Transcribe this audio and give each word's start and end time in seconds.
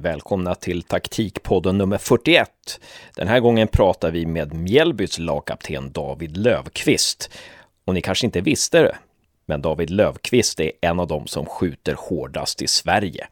Välkomna 0.00 0.54
till 0.54 0.82
taktikpodden 0.82 1.78
nummer 1.78 1.98
41. 1.98 2.80
Den 3.14 3.28
här 3.28 3.40
gången 3.40 3.68
pratar 3.68 4.10
vi 4.10 4.26
med 4.26 4.54
Mjällbys 4.54 5.18
lagkapten 5.18 5.92
David 5.92 6.36
Lövqvist. 6.36 7.30
Och 7.84 7.94
ni 7.94 8.00
kanske 8.00 8.26
inte 8.26 8.40
visste 8.40 8.82
det, 8.82 8.96
men 9.46 9.62
David 9.62 9.90
Lövqvist 9.90 10.60
är 10.60 10.72
en 10.80 11.00
av 11.00 11.06
dem 11.06 11.26
som 11.26 11.46
skjuter 11.46 11.94
hårdast 11.98 12.62
i 12.62 12.66
Sverige. 12.66 13.28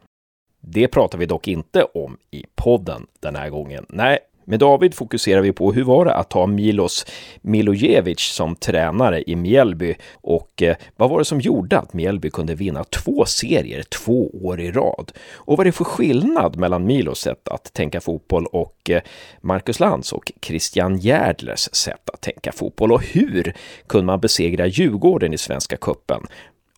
Det 0.59 0.87
pratar 0.87 1.17
vi 1.17 1.25
dock 1.25 1.47
inte 1.47 1.83
om 1.83 2.17
i 2.31 2.45
podden 2.55 3.07
den 3.19 3.35
här 3.35 3.49
gången. 3.49 3.85
Nej, 3.89 4.19
med 4.49 4.59
David 4.59 4.93
fokuserar 4.93 5.41
vi 5.41 5.51
på 5.51 5.73
hur 5.73 5.83
var 5.83 6.05
det 6.05 6.13
att 6.13 6.33
ha 6.33 6.45
Milos 6.45 7.05
Milojevic 7.41 8.19
som 8.19 8.55
tränare 8.55 9.23
i 9.29 9.35
Mjällby 9.35 9.95
och 10.13 10.61
eh, 10.61 10.75
vad 10.95 11.09
var 11.09 11.19
det 11.19 11.25
som 11.25 11.41
gjorde 11.41 11.79
att 11.79 11.93
Mjällby 11.93 12.29
kunde 12.29 12.55
vinna 12.55 12.83
två 12.83 13.25
serier 13.25 13.83
två 13.83 14.29
år 14.43 14.61
i 14.61 14.71
rad? 14.71 15.11
Och 15.33 15.57
vad 15.57 15.59
är 15.59 15.65
det 15.65 15.71
för 15.71 15.83
skillnad 15.83 16.57
mellan 16.57 16.85
Milos 16.85 17.19
sätt 17.19 17.47
att 17.47 17.73
tänka 17.73 18.01
fotboll 18.01 18.45
och 18.45 18.89
eh, 18.89 19.01
Marcus 19.41 19.79
Lantz 19.79 20.13
och 20.13 20.31
Christian 20.41 20.97
Järdlers 20.97 21.69
sätt 21.71 22.09
att 22.09 22.21
tänka 22.21 22.51
fotboll? 22.51 22.91
Och 22.91 23.03
hur 23.03 23.53
kunde 23.87 24.05
man 24.05 24.19
besegra 24.19 24.67
Djurgården 24.67 25.33
i 25.33 25.37
Svenska 25.37 25.77
Kuppen? 25.77 26.21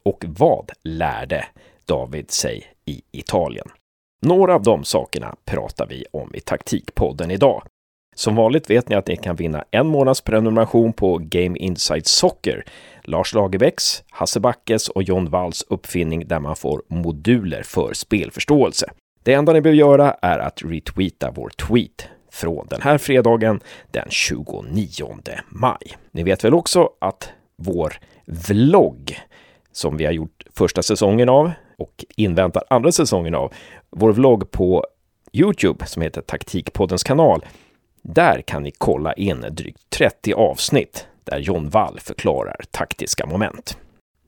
Och 0.03 0.25
vad 0.27 0.71
lärde 0.83 1.45
David 1.85 2.31
sig 2.31 2.63
i 2.85 3.01
Italien? 3.11 3.67
Några 4.21 4.55
av 4.55 4.63
de 4.63 4.83
sakerna 4.83 5.35
pratar 5.45 5.87
vi 5.87 6.05
om 6.11 6.35
i 6.35 6.39
Taktikpodden 6.39 7.31
idag. 7.31 7.63
Som 8.15 8.35
vanligt 8.35 8.69
vet 8.69 8.89
ni 8.89 8.95
att 8.95 9.07
ni 9.07 9.15
kan 9.15 9.35
vinna 9.35 9.65
en 9.71 9.87
månads 9.87 10.21
prenumeration 10.21 10.93
på 10.93 11.17
Game 11.17 11.57
Inside 11.57 12.07
Soccer, 12.07 12.65
Lars 13.03 13.33
Lagerbäcks, 13.33 14.03
Hasse 14.09 14.39
Backes 14.39 14.89
och 14.89 15.03
John 15.03 15.29
Walls 15.29 15.65
uppfinning 15.69 16.27
där 16.27 16.39
man 16.39 16.55
får 16.55 16.83
moduler 16.87 17.63
för 17.63 17.93
spelförståelse. 17.93 18.89
Det 19.23 19.33
enda 19.33 19.53
ni 19.53 19.61
behöver 19.61 19.79
göra 19.79 20.15
är 20.21 20.39
att 20.39 20.61
retweeta 20.63 21.31
vår 21.31 21.49
tweet 21.49 22.07
från 22.31 22.67
den 22.69 22.81
här 22.81 22.97
fredagen 22.97 23.59
den 23.91 24.07
29 24.09 25.19
maj. 25.49 25.97
Ni 26.11 26.23
vet 26.23 26.43
väl 26.43 26.53
också 26.53 26.89
att 26.99 27.29
vår 27.57 27.93
vlogg 28.25 29.19
som 29.71 29.97
vi 29.97 30.05
har 30.05 30.11
gjort 30.11 30.38
första 30.59 30.83
säsongen 30.83 31.29
av 31.29 31.51
och 31.77 32.05
inväntar 32.17 32.63
andra 32.69 32.91
säsongen 32.91 33.35
av, 33.35 33.53
vår 33.89 34.13
vlogg 34.13 34.51
på 34.51 34.85
Youtube 35.33 35.85
som 35.85 36.01
heter 36.01 36.21
Taktikpoddens 36.21 37.03
kanal. 37.03 37.45
Där 38.01 38.41
kan 38.41 38.63
ni 38.63 38.71
kolla 38.77 39.13
in 39.13 39.45
drygt 39.51 39.89
30 39.89 40.33
avsnitt 40.33 41.07
där 41.23 41.39
John 41.39 41.69
Wall 41.69 41.99
förklarar 41.99 42.61
taktiska 42.71 43.25
moment. 43.25 43.77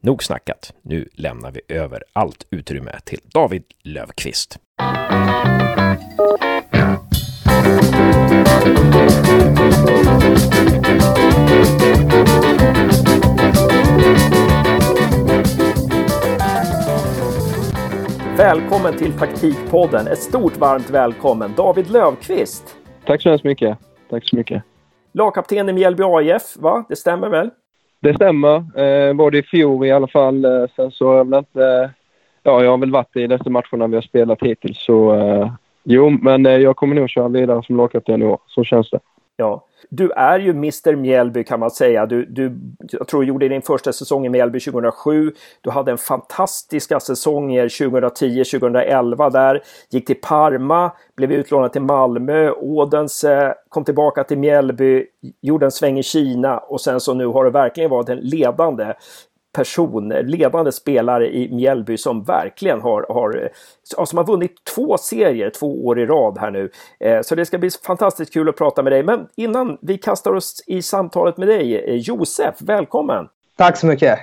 Nog 0.01 0.23
snackat, 0.23 0.73
nu 0.81 1.09
lämnar 1.13 1.51
vi 1.51 1.61
över 1.67 2.03
allt 2.13 2.47
utrymme 2.49 2.99
till 3.05 3.19
David 3.33 3.63
Lövqvist. 3.83 4.59
Välkommen 18.37 18.97
till 18.97 19.13
Taktikpodden. 19.13 20.07
Ett 20.07 20.19
stort 20.19 20.57
varmt 20.57 20.89
välkommen 20.89 21.53
David 21.57 21.89
Lövqvist. 21.89 22.77
Tack 23.05 23.21
så 23.21 23.29
hemskt 23.29 23.43
mycket. 23.43 23.77
Tack 24.09 24.29
så 24.29 24.35
mycket. 24.35 24.63
Lagkapten 25.11 25.69
i 25.69 25.73
Mjällby 25.73 26.03
AIF, 26.03 26.57
va? 26.59 26.85
Det 26.89 26.95
stämmer 26.95 27.29
väl? 27.29 27.49
Det 27.99 28.13
stämmer. 28.13 28.55
Eh, 28.55 29.31
det 29.31 29.37
i 29.37 29.43
fjol 29.43 29.85
i 29.85 29.91
alla 29.91 30.07
fall. 30.07 30.45
Eh, 30.45 30.65
sen 30.75 30.91
så 30.91 31.07
har 31.07 31.15
jag 31.17 31.29
väl 31.29 31.37
inte... 31.37 31.91
Ja, 32.43 32.63
jag 32.63 32.71
har 32.71 32.77
väl 32.77 32.91
varit 32.91 33.15
i 33.15 33.27
dessa 33.27 33.49
matcherna 33.49 33.87
vi 33.87 33.95
har 33.95 34.01
spelat 34.01 34.41
hittills 34.41 34.83
så... 34.83 35.15
Eh, 35.15 35.51
jo, 35.83 36.09
men 36.09 36.45
eh, 36.45 36.57
jag 36.57 36.75
kommer 36.75 36.95
nog 36.95 37.09
köra 37.09 37.27
vidare 37.27 37.63
som 37.63 37.77
lagkapten 37.77 38.21
i 38.21 38.25
år. 38.25 38.39
Så 38.47 38.63
känns 38.63 38.89
det. 38.89 38.99
Ja. 39.35 39.65
Du 39.89 40.11
är 40.11 40.39
ju 40.39 40.49
Mr 40.49 40.95
Mjällby 40.95 41.43
kan 41.43 41.59
man 41.59 41.71
säga. 41.71 42.05
Du, 42.05 42.25
du, 42.25 42.57
jag 42.79 43.07
tror 43.07 43.21
du 43.21 43.27
gjorde 43.27 43.47
din 43.47 43.61
första 43.61 43.93
säsong 43.93 44.25
i 44.25 44.29
Mjällby 44.29 44.59
2007. 44.59 45.31
Du 45.61 45.69
hade 45.69 45.91
en 45.91 45.97
fantastiska 45.97 46.99
säsonger 46.99 47.67
2010-2011 47.67 49.31
där. 49.31 49.61
Gick 49.89 50.07
till 50.07 50.21
Parma, 50.21 50.91
blev 51.15 51.31
utlånad 51.31 51.73
till 51.73 51.81
Malmö, 51.81 52.51
Odense, 52.51 53.55
kom 53.69 53.83
tillbaka 53.83 54.23
till 54.23 54.37
Mjällby, 54.37 55.05
gjorde 55.41 55.65
en 55.65 55.71
sväng 55.71 55.99
i 55.99 56.03
Kina 56.03 56.57
och 56.57 56.81
sen 56.81 56.99
så 56.99 57.13
nu 57.13 57.25
har 57.25 57.45
du 57.45 57.51
verkligen 57.51 57.89
varit 57.89 58.09
en 58.09 58.19
ledande 58.19 58.93
person, 59.51 60.09
ledande 60.09 60.71
spelare 60.71 61.35
i 61.35 61.55
Mjällby 61.55 61.97
som 61.97 62.23
verkligen 62.23 62.81
har, 62.81 63.05
har, 63.09 63.49
som 64.05 64.17
har 64.17 64.25
vunnit 64.25 64.51
två 64.75 64.97
serier 64.97 65.49
två 65.49 65.85
år 65.85 65.99
i 65.99 66.05
rad 66.05 66.37
här 66.37 66.51
nu. 66.51 66.69
Eh, 66.99 67.21
så 67.21 67.35
det 67.35 67.45
ska 67.45 67.57
bli 67.57 67.69
fantastiskt 67.85 68.33
kul 68.33 68.49
att 68.49 68.57
prata 68.57 68.83
med 68.83 68.93
dig. 68.93 69.03
Men 69.03 69.27
innan 69.35 69.77
vi 69.81 69.97
kastar 69.97 70.33
oss 70.33 70.63
i 70.67 70.81
samtalet 70.81 71.37
med 71.37 71.47
dig, 71.47 71.75
eh, 71.75 71.95
Josef, 71.95 72.55
välkommen! 72.59 73.27
Tack 73.55 73.77
så 73.77 73.87
mycket! 73.87 74.19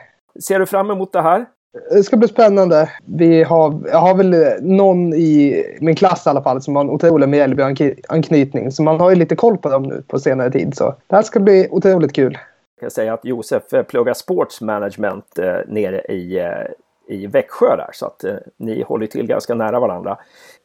Ser 0.46 0.58
du 0.58 0.66
fram 0.66 0.90
emot 0.90 1.12
det 1.12 1.22
här? 1.22 1.46
Det 1.90 2.02
ska 2.02 2.16
bli 2.16 2.28
spännande. 2.28 2.90
Vi 3.04 3.42
har, 3.42 3.80
jag 3.92 3.98
har 3.98 4.14
väl 4.14 4.36
någon 4.60 5.14
i 5.14 5.64
min 5.80 5.94
klass 5.94 6.26
i 6.26 6.28
alla 6.28 6.42
fall 6.42 6.62
som 6.62 6.76
har 6.76 6.84
en 6.84 6.90
otrolig 6.90 7.28
Mjällby-anknytning. 7.28 8.70
Så 8.70 8.82
man 8.82 9.00
har 9.00 9.10
ju 9.10 9.16
lite 9.16 9.36
koll 9.36 9.58
på 9.58 9.68
dem 9.68 9.82
nu 9.82 10.02
på 10.06 10.18
senare 10.18 10.50
tid. 10.50 10.76
Så 10.76 10.94
det 11.06 11.16
här 11.16 11.22
ska 11.22 11.40
bli 11.40 11.68
otroligt 11.70 12.12
kul 12.12 12.38
kan 12.80 12.90
säga 12.90 13.14
att 13.14 13.24
Josef 13.24 13.72
eh, 13.72 13.82
pluggar 13.82 13.98
pluggar 13.98 14.14
sportsmanagement 14.14 15.38
eh, 15.38 15.58
nere 15.66 16.00
i, 16.00 16.38
eh, 16.38 17.16
i 17.16 17.26
Växjö 17.26 17.76
där 17.76 17.90
så 17.92 18.06
att 18.06 18.24
eh, 18.24 18.34
ni 18.56 18.82
håller 18.82 19.06
till 19.06 19.26
ganska 19.26 19.54
nära 19.54 19.80
varandra. 19.80 20.18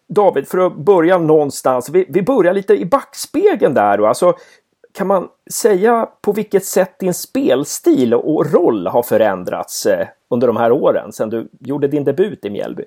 David, 0.07 0.47
för 0.47 0.57
att 0.57 0.75
börja 0.75 1.17
någonstans. 1.17 1.89
Vi, 1.89 2.05
vi 2.09 2.21
börjar 2.21 2.53
lite 2.53 2.73
i 2.73 2.85
backspegeln 2.85 3.73
där. 3.73 3.97
Då. 3.97 4.05
Alltså, 4.05 4.33
kan 4.93 5.07
man 5.07 5.27
säga 5.51 6.07
på 6.21 6.31
vilket 6.31 6.65
sätt 6.65 6.99
din 6.99 7.13
spelstil 7.13 8.13
och 8.13 8.53
roll 8.53 8.87
har 8.87 9.03
förändrats 9.03 9.85
eh, 9.85 10.07
under 10.29 10.47
de 10.47 10.57
här 10.57 10.71
åren 10.71 11.11
sedan 11.11 11.29
du 11.29 11.47
gjorde 11.59 11.87
din 11.87 12.03
debut 12.03 12.45
i 12.45 12.49
Mjällby? 12.49 12.83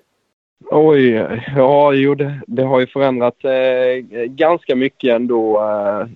Oj, 0.71 1.29
ja, 1.57 1.93
jo, 1.93 2.15
det, 2.15 2.41
det 2.47 2.63
har 2.63 2.81
ju 2.81 2.87
förändrats 2.87 3.45
eh, 3.45 3.97
ganska 4.27 4.77
mycket 4.77 5.15
ändå. 5.15 5.63
Eh, 5.63 6.07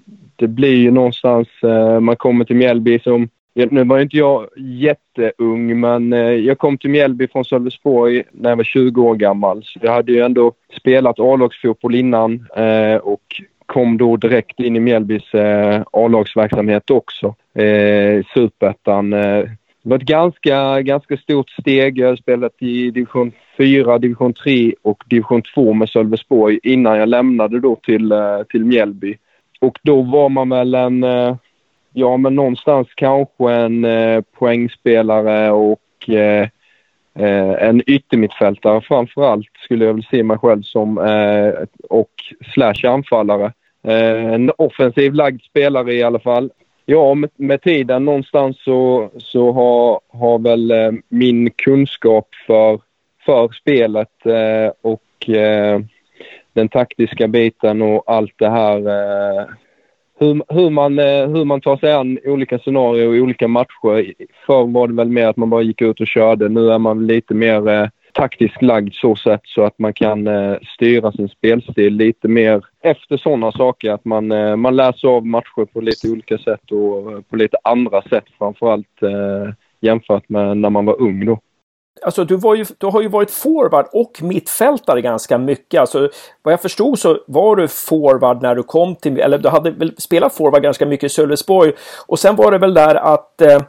det 0.41 0.49
blir 0.49 0.77
ju 0.77 0.91
någonstans, 0.91 1.49
eh, 1.63 2.01
man 2.01 2.17
kommer 2.17 2.45
till 2.45 2.57
Mjällby 2.57 2.99
som, 2.99 3.29
nu 3.55 3.85
var 3.85 4.01
inte 4.01 4.17
jag 4.17 4.49
jätteung 4.57 5.81
men 5.81 6.13
eh, 6.13 6.19
jag 6.19 6.59
kom 6.59 6.79
till 6.79 6.91
Mjällby 6.91 7.29
från 7.29 7.45
Sölvesborg 7.45 8.23
när 8.33 8.51
jag 8.51 8.57
var 8.57 8.65
20 8.65 9.03
år 9.03 9.15
gammal. 9.15 9.63
Så 9.65 9.79
jag 9.83 9.93
hade 9.93 10.13
ju 10.13 10.21
ändå 10.21 10.53
spelat 10.81 11.21
A-lagsfotboll 11.21 11.95
innan 11.95 12.47
eh, 12.57 12.97
och 12.97 13.23
kom 13.67 13.99
då 13.99 14.17
direkt 14.17 14.61
in 14.61 14.77
i 14.77 14.81
Mjällbys 14.81 15.35
eh, 15.35 15.83
A-lagsverksamhet 15.93 16.91
också. 16.91 17.27
Eh, 17.55 18.25
Superettan. 18.35 19.13
Eh, 19.13 19.45
det 19.83 19.91
var 19.91 19.97
ett 19.97 20.03
ganska, 20.03 20.83
ganska 20.83 21.17
stort 21.17 21.51
steg. 21.51 21.99
Jag 21.99 22.09
har 22.09 22.17
spelat 22.17 22.53
i 22.59 22.91
division 22.91 23.33
4, 23.57 23.99
division 23.99 24.33
3 24.33 24.75
och 24.83 25.05
division 25.07 25.43
2 25.55 25.73
med 25.73 25.89
Sölvesborg 25.89 26.59
innan 26.63 26.99
jag 26.99 27.09
lämnade 27.09 27.61
då 27.61 27.77
till, 27.77 28.13
eh, 28.13 28.43
till 28.49 28.65
Mjällby. 28.65 29.17
Och 29.61 29.79
då 29.83 30.03
var 30.03 30.29
man 30.29 30.49
väl 30.49 30.75
en, 30.75 31.05
eh, 31.05 31.37
ja 31.93 32.17
men 32.17 32.35
någonstans 32.35 32.89
kanske 32.95 33.53
en 33.53 33.85
eh, 33.85 34.21
poängspelare 34.21 35.51
och 35.51 36.09
eh, 36.09 36.49
en 37.59 37.83
yttermittfältare 37.87 38.81
framför 38.81 39.33
allt 39.33 39.47
skulle 39.65 39.85
jag 39.85 39.95
väl 39.95 40.07
se 40.11 40.23
mig 40.23 40.39
själv 40.39 40.63
som 40.63 40.99
och 41.89 42.11
slash 42.55 42.87
anfallare. 42.89 43.53
En 43.83 44.53
offensiv 44.59 45.15
lagd 45.15 45.43
spelare 45.43 45.95
i 45.95 46.03
alla 46.03 46.19
fall. 46.19 46.51
Ja, 46.87 47.15
med, 47.15 47.31
med 47.37 47.63
tiden 47.63 48.05
någonstans 48.05 48.63
så, 48.65 49.11
så 49.19 49.53
har, 49.53 50.01
har 50.19 50.39
väl 50.39 50.73
min 51.09 51.51
kunskap 51.51 52.29
för, 52.47 52.81
för 53.27 53.49
spelet 53.49 54.13
och 54.83 55.29
den 56.53 56.69
taktiska 56.69 57.29
biten 57.29 57.83
och 57.83 58.05
allt 58.07 58.35
det 58.37 58.51
här. 58.51 58.77
Eh, 58.77 59.47
hur, 60.19 60.43
hur, 60.49 60.71
man, 60.71 60.99
eh, 60.99 61.29
hur 61.29 61.45
man 61.45 61.61
tar 61.61 61.77
sig 61.77 61.93
an 61.93 62.19
olika 62.25 62.59
scenarier 62.59 63.09
och 63.09 63.15
olika 63.15 63.49
matcher. 63.49 64.15
Förr 64.47 64.67
var 64.67 64.89
det 64.89 64.95
väl 64.95 65.09
mer 65.09 65.27
att 65.27 65.37
man 65.37 65.51
bara 65.51 65.63
gick 65.63 65.83
ut 65.83 66.01
och 66.01 66.07
körde. 66.07 66.49
Nu 66.49 66.71
är 66.71 66.79
man 66.79 67.07
lite 67.07 67.35
mer 67.35 67.69
eh, 67.69 67.89
taktiskt 68.13 68.63
lagd 68.63 68.95
så 68.95 69.17
sätt 69.17 69.41
så 69.45 69.65
att 69.65 69.79
man 69.79 69.93
kan 69.93 70.27
eh, 70.27 70.57
styra 70.75 71.13
sin 71.13 71.29
spelstil 71.29 71.95
lite 71.95 72.29
mer 72.29 72.65
efter 72.83 73.17
sådana 73.17 73.53
saker. 73.53 73.91
Att 73.91 74.05
man, 74.05 74.33
eh, 74.33 74.57
man 74.57 74.77
läser 74.77 75.09
av 75.09 75.27
matcher 75.27 75.65
på 75.73 75.81
lite 75.81 76.11
olika 76.11 76.39
sätt 76.39 76.73
och 76.73 77.13
eh, 77.13 77.21
på 77.21 77.37
lite 77.37 77.57
andra 77.65 78.03
sätt 78.03 78.25
framförallt 78.39 79.03
eh, 79.03 79.53
jämfört 79.81 80.29
med 80.29 80.57
när 80.57 80.71
man 80.71 80.85
var 80.85 81.01
ung 81.01 81.27
då. 81.27 81.39
Alltså 82.03 82.25
du, 82.25 82.37
var 82.37 82.55
ju, 82.55 82.65
du 82.79 82.87
har 82.87 83.03
ju 83.03 83.09
varit 83.09 83.31
forward 83.31 83.87
och 83.93 84.23
mittfältare 84.23 85.01
ganska 85.01 85.39
mycket. 85.39 85.81
Alltså, 85.81 86.09
vad 86.43 86.53
jag 86.53 86.63
förstod 86.63 86.99
så 86.99 87.19
var 87.27 87.57
du 87.57 87.69
forward 87.69 88.43
när 88.43 88.55
du 88.55 88.63
kom 88.63 88.97
till, 88.97 89.21
eller 89.21 89.39
du 89.39 89.49
hade 89.49 89.71
väl 89.71 89.95
spelat 89.99 90.35
forward 90.35 90.63
ganska 90.63 90.87
mycket 90.87 91.07
i 91.07 91.09
Sölvesborg. 91.09 91.73
Och 92.07 92.19
sen 92.19 92.37
var 92.37 92.51
det 92.51 92.59
väl 92.59 92.75
där 92.75 92.95
att 92.95 93.41
eh, 93.41 93.61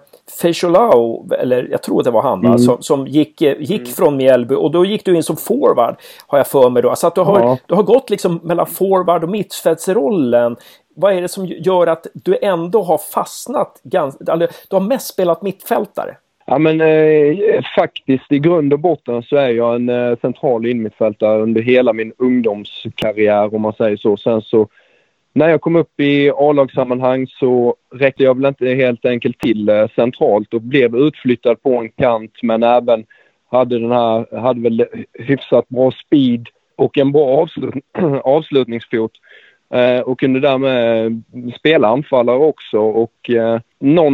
Feijolau, 0.41 1.29
eller 1.33 1.67
jag 1.71 1.83
tror 1.83 2.03
det 2.03 2.11
var 2.11 2.21
han, 2.21 2.45
mm. 2.45 2.59
som, 2.59 2.81
som 2.81 3.07
gick, 3.07 3.41
eh, 3.41 3.55
gick 3.59 3.81
mm. 3.81 3.93
från 3.93 4.17
Mjällby 4.17 4.55
och 4.55 4.71
då 4.71 4.85
gick 4.85 5.05
du 5.05 5.15
in 5.15 5.23
som 5.23 5.37
forward, 5.37 5.95
har 6.27 6.37
jag 6.37 6.47
för 6.47 6.69
mig 6.69 6.83
då. 6.83 6.95
Så 6.95 7.07
att 7.07 7.15
du 7.15 7.21
har, 7.21 7.39
ja. 7.39 7.57
du 7.65 7.75
har 7.75 7.83
gått 7.83 8.09
liksom 8.09 8.39
mellan 8.43 8.67
forward 8.67 9.23
och 9.23 9.29
mittfältsrollen. 9.29 10.55
Vad 10.95 11.13
är 11.13 11.21
det 11.21 11.27
som 11.27 11.45
gör 11.45 11.87
att 11.87 12.07
du 12.13 12.37
ändå 12.41 12.83
har 12.83 12.97
fastnat, 12.97 13.79
ganska, 13.83 14.31
eller 14.31 14.49
du 14.69 14.75
har 14.75 14.81
mest 14.81 15.07
spelat 15.07 15.41
mittfältare? 15.41 16.17
Ja 16.45 16.57
men 16.57 16.81
eh, 16.81 17.61
faktiskt 17.75 18.31
i 18.31 18.39
grund 18.39 18.73
och 18.73 18.79
botten 18.79 19.23
så 19.23 19.35
är 19.35 19.49
jag 19.49 19.75
en 19.75 19.89
eh, 19.89 20.17
central 20.21 20.65
innermittfältare 20.65 21.41
under 21.41 21.61
hela 21.61 21.93
min 21.93 22.13
ungdomskarriär 22.17 23.55
om 23.55 23.61
man 23.61 23.73
säger 23.73 23.97
så. 23.97 24.17
Sen 24.17 24.41
så 24.41 24.67
när 25.33 25.49
jag 25.49 25.61
kom 25.61 25.75
upp 25.75 25.99
i 25.99 26.31
A-lagssammanhang 26.35 27.27
så 27.27 27.75
räckte 27.93 28.23
jag 28.23 28.38
väl 28.38 28.45
inte 28.45 28.67
helt 28.67 29.05
enkelt 29.05 29.39
till 29.39 29.69
eh, 29.69 29.88
centralt 29.95 30.53
och 30.53 30.61
blev 30.61 30.95
utflyttad 30.95 31.61
på 31.61 31.77
en 31.77 31.89
kant 31.89 32.31
men 32.41 32.63
även 32.63 33.05
hade 33.51 33.79
den 33.79 33.91
här, 33.91 34.39
hade 34.39 34.61
väl 34.61 34.85
hyfsat 35.13 35.69
bra 35.69 35.91
speed 35.91 36.47
och 36.75 36.97
en 36.97 37.11
bra 37.11 37.41
avslut, 37.41 37.73
avslutningsfot. 38.23 39.11
Eh, 39.73 40.00
och 40.00 40.19
kunde 40.19 40.39
därmed 40.39 41.23
spela 41.59 41.88
anfallare 41.88 42.38
också. 42.38 42.79
Och 42.79 43.29
eh, 43.29 43.59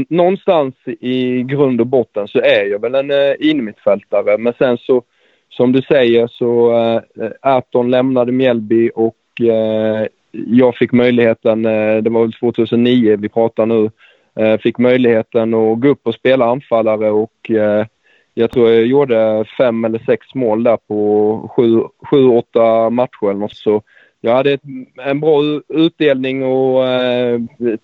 någonstans 0.09 0.75
i 0.99 1.43
grund 1.43 1.81
och 1.81 1.87
botten 1.87 2.27
så 2.27 2.39
är 2.39 2.65
jag 2.65 2.81
väl 2.81 2.95
en 2.95 3.11
eh, 3.11 3.35
innermittfältare. 3.39 4.37
Men 4.37 4.53
sen 4.57 4.77
så 4.77 5.03
som 5.49 5.71
du 5.71 5.81
säger 5.81 6.27
så 6.27 6.71
eh, 6.71 7.01
Erton 7.41 7.91
lämnade 7.91 8.31
Mjällby 8.31 8.91
och 8.95 9.41
eh, 9.41 10.07
jag 10.31 10.75
fick 10.75 10.91
möjligheten, 10.91 11.65
eh, 11.65 11.97
det 11.97 12.09
var 12.09 12.21
väl 12.21 12.33
2009 12.33 13.17
vi 13.19 13.29
pratar 13.29 13.65
nu, 13.65 13.91
eh, 14.39 14.57
fick 14.57 14.77
möjligheten 14.77 15.53
att 15.53 15.79
gå 15.79 15.87
upp 15.87 16.07
och 16.07 16.15
spela 16.15 16.45
anfallare. 16.45 17.11
Och 17.11 17.51
eh, 17.51 17.85
jag 18.33 18.51
tror 18.51 18.69
jag 18.69 18.85
gjorde 18.85 19.45
fem 19.57 19.85
eller 19.85 19.99
sex 19.99 20.35
mål 20.35 20.63
där 20.63 20.77
på 20.87 21.51
sju, 21.55 21.81
sju 22.09 22.27
åtta 22.27 22.89
matcher 22.89 23.29
eller 23.29 23.39
något. 23.39 23.55
Så 23.55 23.81
jag 24.21 24.35
hade 24.35 24.53
ett, 24.53 24.61
en 25.05 25.19
bra 25.19 25.41
utdelning 25.67 26.43
och 26.43 26.87
eh, 26.87 27.41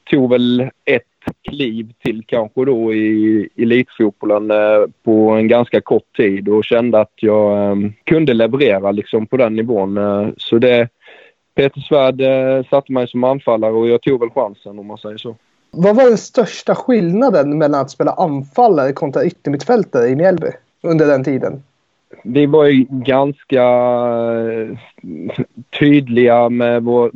tog 0.09 0.29
väl 0.29 0.69
ett 0.85 1.03
kliv 1.49 1.93
till 2.03 2.23
kanske 2.27 2.65
då 2.65 2.93
i 2.93 3.49
elitfotbollen 3.57 4.51
eh, 4.51 4.87
på 5.03 5.29
en 5.29 5.47
ganska 5.47 5.81
kort 5.81 6.17
tid 6.17 6.49
och 6.49 6.65
kände 6.65 6.99
att 6.99 7.13
jag 7.15 7.71
eh, 7.71 7.75
kunde 8.03 8.33
leverera 8.33 8.91
liksom 8.91 9.25
på 9.25 9.37
den 9.37 9.55
nivån. 9.55 9.97
Eh, 9.97 10.27
så 10.37 10.57
det, 10.57 10.89
Peter 11.55 11.81
Svärd 11.81 12.21
eh, 12.21 12.65
satte 12.69 12.91
mig 12.91 13.07
som 13.07 13.23
anfallare 13.23 13.73
och 13.73 13.87
jag 13.87 14.01
tog 14.01 14.19
väl 14.19 14.29
chansen 14.29 14.79
om 14.79 14.87
man 14.87 14.97
säger 14.97 15.17
så. 15.17 15.35
Vad 15.71 15.95
var 15.95 16.03
den 16.03 16.17
största 16.17 16.75
skillnaden 16.75 17.57
mellan 17.57 17.81
att 17.81 17.91
spela 17.91 18.11
anfallare 18.11 18.93
kontra 18.93 19.25
yttermittfältare 19.25 20.07
i 20.07 20.15
Mjällby 20.15 20.47
under 20.81 21.07
den 21.07 21.23
tiden? 21.23 21.63
Vi 22.23 22.45
var 22.45 22.65
ju 22.65 22.85
ganska 22.89 23.63
eh, 23.63 24.77
tydliga 25.79 26.49
med 26.49 26.83
vår, 26.83 27.11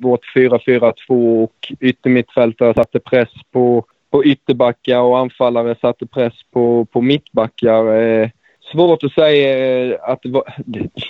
vårt 0.00 0.34
4-4-2 0.34 1.42
och 1.44 1.72
yttermittfältare 1.80 2.74
satte 2.74 3.00
press 3.00 3.28
på, 3.52 3.84
på 4.10 4.24
ytterbackar 4.24 5.00
och 5.00 5.18
anfallare 5.18 5.76
satte 5.80 6.06
press 6.06 6.34
på, 6.52 6.84
på 6.84 7.00
mittbackar. 7.00 8.00
Eh, 8.00 8.28
Svårt 8.72 9.04
att 9.04 9.12
säga 9.12 9.86
eh, 9.86 9.96
att 10.02 10.22
det 10.22 10.28
var, 10.28 10.44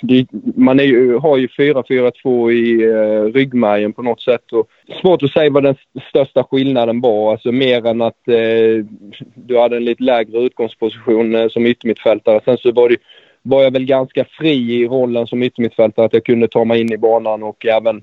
det, 0.01 0.27
man 0.55 0.79
är 0.79 0.83
ju, 0.83 1.17
har 1.17 1.37
ju 1.37 1.47
4-4-2 1.47 2.51
i 2.51 2.83
eh, 2.83 3.33
ryggmärgen 3.33 3.93
på 3.93 4.01
något 4.01 4.21
sätt. 4.21 4.51
Och 4.51 4.67
svårt 5.01 5.23
att 5.23 5.31
säga 5.31 5.49
vad 5.49 5.63
den 5.63 5.75
största 6.09 6.43
skillnaden 6.43 7.01
var, 7.01 7.31
alltså 7.31 7.51
mer 7.51 7.85
än 7.85 8.01
att 8.01 8.27
eh, 8.27 8.85
du 9.35 9.59
hade 9.59 9.77
en 9.77 9.85
lite 9.85 10.03
lägre 10.03 10.39
utgångsposition 10.39 11.35
eh, 11.35 11.49
som 11.49 11.65
yttermittfältare. 11.65 12.41
Sen 12.45 12.57
så 12.57 12.71
var, 12.71 12.89
det, 12.89 12.97
var 13.47 13.63
jag 13.63 13.71
väl 13.71 13.85
ganska 13.85 14.25
fri 14.25 14.81
i 14.81 14.87
rollen 14.87 15.27
som 15.27 15.43
yttermittfältare, 15.43 16.05
att 16.05 16.13
jag 16.13 16.25
kunde 16.25 16.47
ta 16.47 16.65
mig 16.65 16.81
in 16.81 16.93
i 16.93 16.97
banan 16.97 17.43
och 17.43 17.65
även 17.65 18.01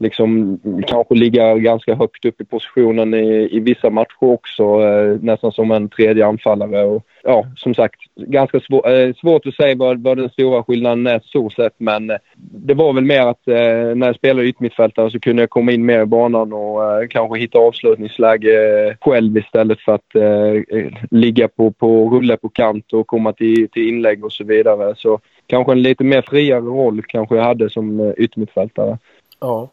liksom 0.00 0.60
kanske 0.86 1.14
ligga 1.14 1.54
ganska 1.54 1.94
högt 1.94 2.24
upp 2.24 2.40
i 2.40 2.44
positionen 2.44 3.14
i, 3.14 3.48
i 3.52 3.60
vissa 3.60 3.90
matcher 3.90 4.24
också. 4.24 4.62
Eh, 4.62 5.18
nästan 5.22 5.52
som 5.52 5.70
en 5.70 5.88
tredje 5.88 6.26
anfallare. 6.26 6.84
Och, 6.84 7.02
ja, 7.22 7.46
som 7.56 7.74
sagt, 7.74 8.00
ganska 8.16 8.60
svår, 8.60 8.90
eh, 8.90 9.14
svårt 9.14 9.46
att 9.46 9.54
säga 9.54 9.74
vad, 9.74 10.02
vad 10.02 10.16
den 10.16 10.30
stora 10.30 10.62
skillnaden 10.62 11.06
är 11.06 11.20
så 11.24 11.50
sett. 11.50 11.74
Men 11.78 12.10
eh, 12.10 12.16
det 12.36 12.74
var 12.74 12.92
väl 12.92 13.04
mer 13.04 13.20
att 13.20 13.48
eh, 13.48 13.94
när 13.96 14.06
jag 14.06 14.16
spelade 14.16 14.48
yttermittfältare 14.48 15.10
så 15.10 15.20
kunde 15.20 15.42
jag 15.42 15.50
komma 15.50 15.72
in 15.72 15.86
mer 15.86 16.02
i 16.02 16.06
banan 16.06 16.52
och 16.52 17.02
eh, 17.02 17.08
kanske 17.08 17.38
hitta 17.38 17.58
avslutningsläge 17.58 18.96
själv 19.00 19.38
istället 19.38 19.80
för 19.80 19.92
att 19.92 20.14
eh, 20.14 20.86
ligga 21.10 21.48
på, 21.48 21.70
på 21.70 22.10
rulle 22.10 22.36
på 22.36 22.48
kant 22.48 22.92
och 22.92 23.06
komma 23.06 23.32
till, 23.32 23.68
till 23.68 23.88
inlägg 23.88 24.24
och 24.24 24.32
så 24.32 24.44
vidare. 24.44 24.94
Så 24.96 25.20
kanske 25.46 25.72
en 25.72 25.82
lite 25.82 26.04
mer 26.04 26.22
friare 26.22 26.60
roll 26.60 27.02
kanske 27.02 27.36
jag 27.36 27.44
hade 27.44 27.70
som 27.70 28.00
eh, 28.00 28.12
yttermittfältare. 28.16 28.98
Ja. 29.40 29.68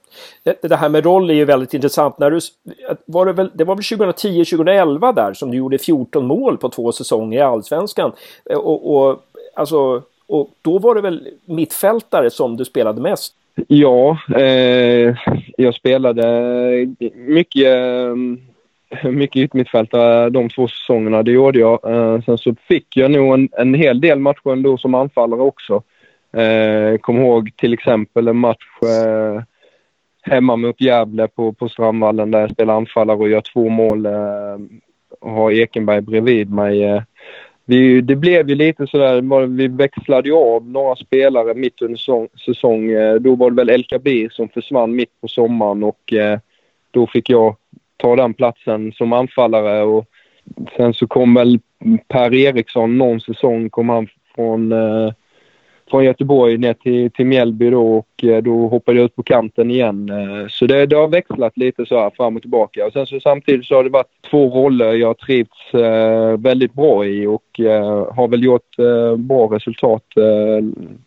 Det, 0.61 0.75
här 0.75 0.89
med 0.89 1.03
roll 1.03 1.29
är 1.29 1.33
ju 1.33 1.45
väldigt 1.45 1.73
intressant. 1.73 2.17
När 2.17 2.31
du, 2.31 2.39
var 3.05 3.25
det, 3.25 3.33
väl, 3.33 3.51
det 3.53 3.63
var 3.63 3.75
väl 3.75 4.11
2010-2011 4.13 5.15
där 5.15 5.33
som 5.33 5.51
du 5.51 5.57
gjorde 5.57 5.77
14 5.77 6.25
mål 6.25 6.57
på 6.57 6.69
två 6.69 6.91
säsonger 6.91 7.39
i 7.39 7.41
Allsvenskan. 7.41 8.11
Eh, 8.49 8.57
och, 8.57 8.95
och, 8.95 9.23
alltså, 9.53 10.01
och 10.27 10.49
då 10.61 10.79
var 10.79 10.95
det 10.95 11.01
väl 11.01 11.27
mittfältare 11.45 12.29
som 12.29 12.57
du 12.57 12.65
spelade 12.65 13.01
mest? 13.01 13.33
Ja, 13.67 14.17
eh, 14.35 15.15
jag 15.57 15.75
spelade 15.75 16.95
mycket, 17.15 17.67
eh, 17.67 19.09
mycket 19.11 19.41
yttermittfältare 19.41 20.29
de 20.29 20.49
två 20.49 20.67
säsongerna. 20.67 21.23
Det 21.23 21.31
gjorde 21.31 21.59
jag. 21.59 21.79
Eh, 21.91 22.21
sen 22.21 22.37
så 22.37 22.55
fick 22.67 22.97
jag 22.97 23.11
nog 23.11 23.33
en, 23.33 23.49
en 23.51 23.73
hel 23.73 24.01
del 24.01 24.19
matcher 24.19 24.51
ändå 24.51 24.77
som 24.77 24.95
anfallare 24.95 25.41
också. 25.41 25.83
Eh, 26.33 26.97
kom 26.97 27.17
ihåg 27.17 27.51
till 27.55 27.73
exempel 27.73 28.27
en 28.27 28.37
match 28.37 28.67
eh, 28.81 29.41
hemma 30.27 30.55
mot 30.55 30.81
Gävle 30.81 31.27
på, 31.27 31.53
på 31.53 31.69
Strandvallen 31.69 32.31
där 32.31 32.39
jag 32.39 32.51
spelar 32.51 32.77
anfallare 32.77 33.17
och 33.17 33.29
gör 33.29 33.41
två 33.41 33.69
mål 33.69 34.05
eh, 34.05 34.57
och 35.19 35.31
har 35.31 35.51
Ekenberg 35.51 36.01
bredvid 36.01 36.51
mig. 36.53 36.83
Eh, 36.83 37.01
vi, 37.65 38.01
det 38.01 38.15
blev 38.15 38.49
ju 38.49 38.55
lite 38.55 38.87
sådär, 38.87 39.47
vi 39.47 39.67
växlade 39.67 40.29
ju 40.29 40.35
av 40.35 40.69
några 40.69 40.95
spelare 40.95 41.53
mitt 41.53 41.81
under 41.81 41.97
säsong. 41.97 42.27
säsong. 42.45 42.91
Eh, 42.91 43.15
då 43.15 43.35
var 43.35 43.51
det 43.51 43.55
väl 43.55 43.79
LKB 43.79 44.29
som 44.31 44.49
försvann 44.49 44.95
mitt 44.95 45.21
på 45.21 45.27
sommaren 45.27 45.83
och 45.83 46.13
eh, 46.13 46.39
då 46.91 47.07
fick 47.07 47.29
jag 47.29 47.55
ta 47.97 48.15
den 48.15 48.33
platsen 48.33 48.91
som 48.91 49.13
anfallare 49.13 49.83
och 49.83 50.05
sen 50.77 50.93
så 50.93 51.07
kom 51.07 51.33
väl 51.33 51.59
Per 52.07 52.33
Eriksson 52.33 52.97
någon 52.97 53.21
säsong 53.21 53.69
kom 53.69 53.89
han 53.89 54.07
från 54.35 54.71
eh, 54.71 55.13
från 55.89 56.05
Göteborg 56.05 56.57
ner 56.57 56.73
till, 56.73 57.11
till 57.11 57.25
Mjällby 57.25 57.69
då 57.69 57.97
och 57.97 58.23
eh, 58.23 58.43
då 58.43 58.67
hoppade 58.67 58.97
jag 58.97 59.05
ut 59.05 59.15
på 59.15 59.23
kanten 59.23 59.71
igen. 59.71 60.09
Eh, 60.09 60.47
så 60.49 60.65
det, 60.65 60.85
det 60.85 60.95
har 60.95 61.07
växlat 61.07 61.57
lite 61.57 61.85
så 61.85 61.99
här 61.99 62.09
fram 62.09 62.35
och 62.35 62.41
tillbaka. 62.41 62.85
Och 62.85 62.93
sen 62.93 63.07
så 63.07 63.19
samtidigt 63.19 63.65
så 63.65 63.75
har 63.75 63.83
det 63.83 63.89
varit 63.89 64.29
två 64.29 64.49
roller 64.49 64.93
jag 64.93 65.17
trivts 65.17 65.73
eh, 65.73 66.37
väldigt 66.37 66.73
bra 66.73 67.05
i 67.05 67.25
och 67.27 67.59
eh, 67.59 68.13
har 68.15 68.27
väl 68.27 68.43
gjort 68.43 68.75
bra 69.17 69.47
resultat 69.55 70.03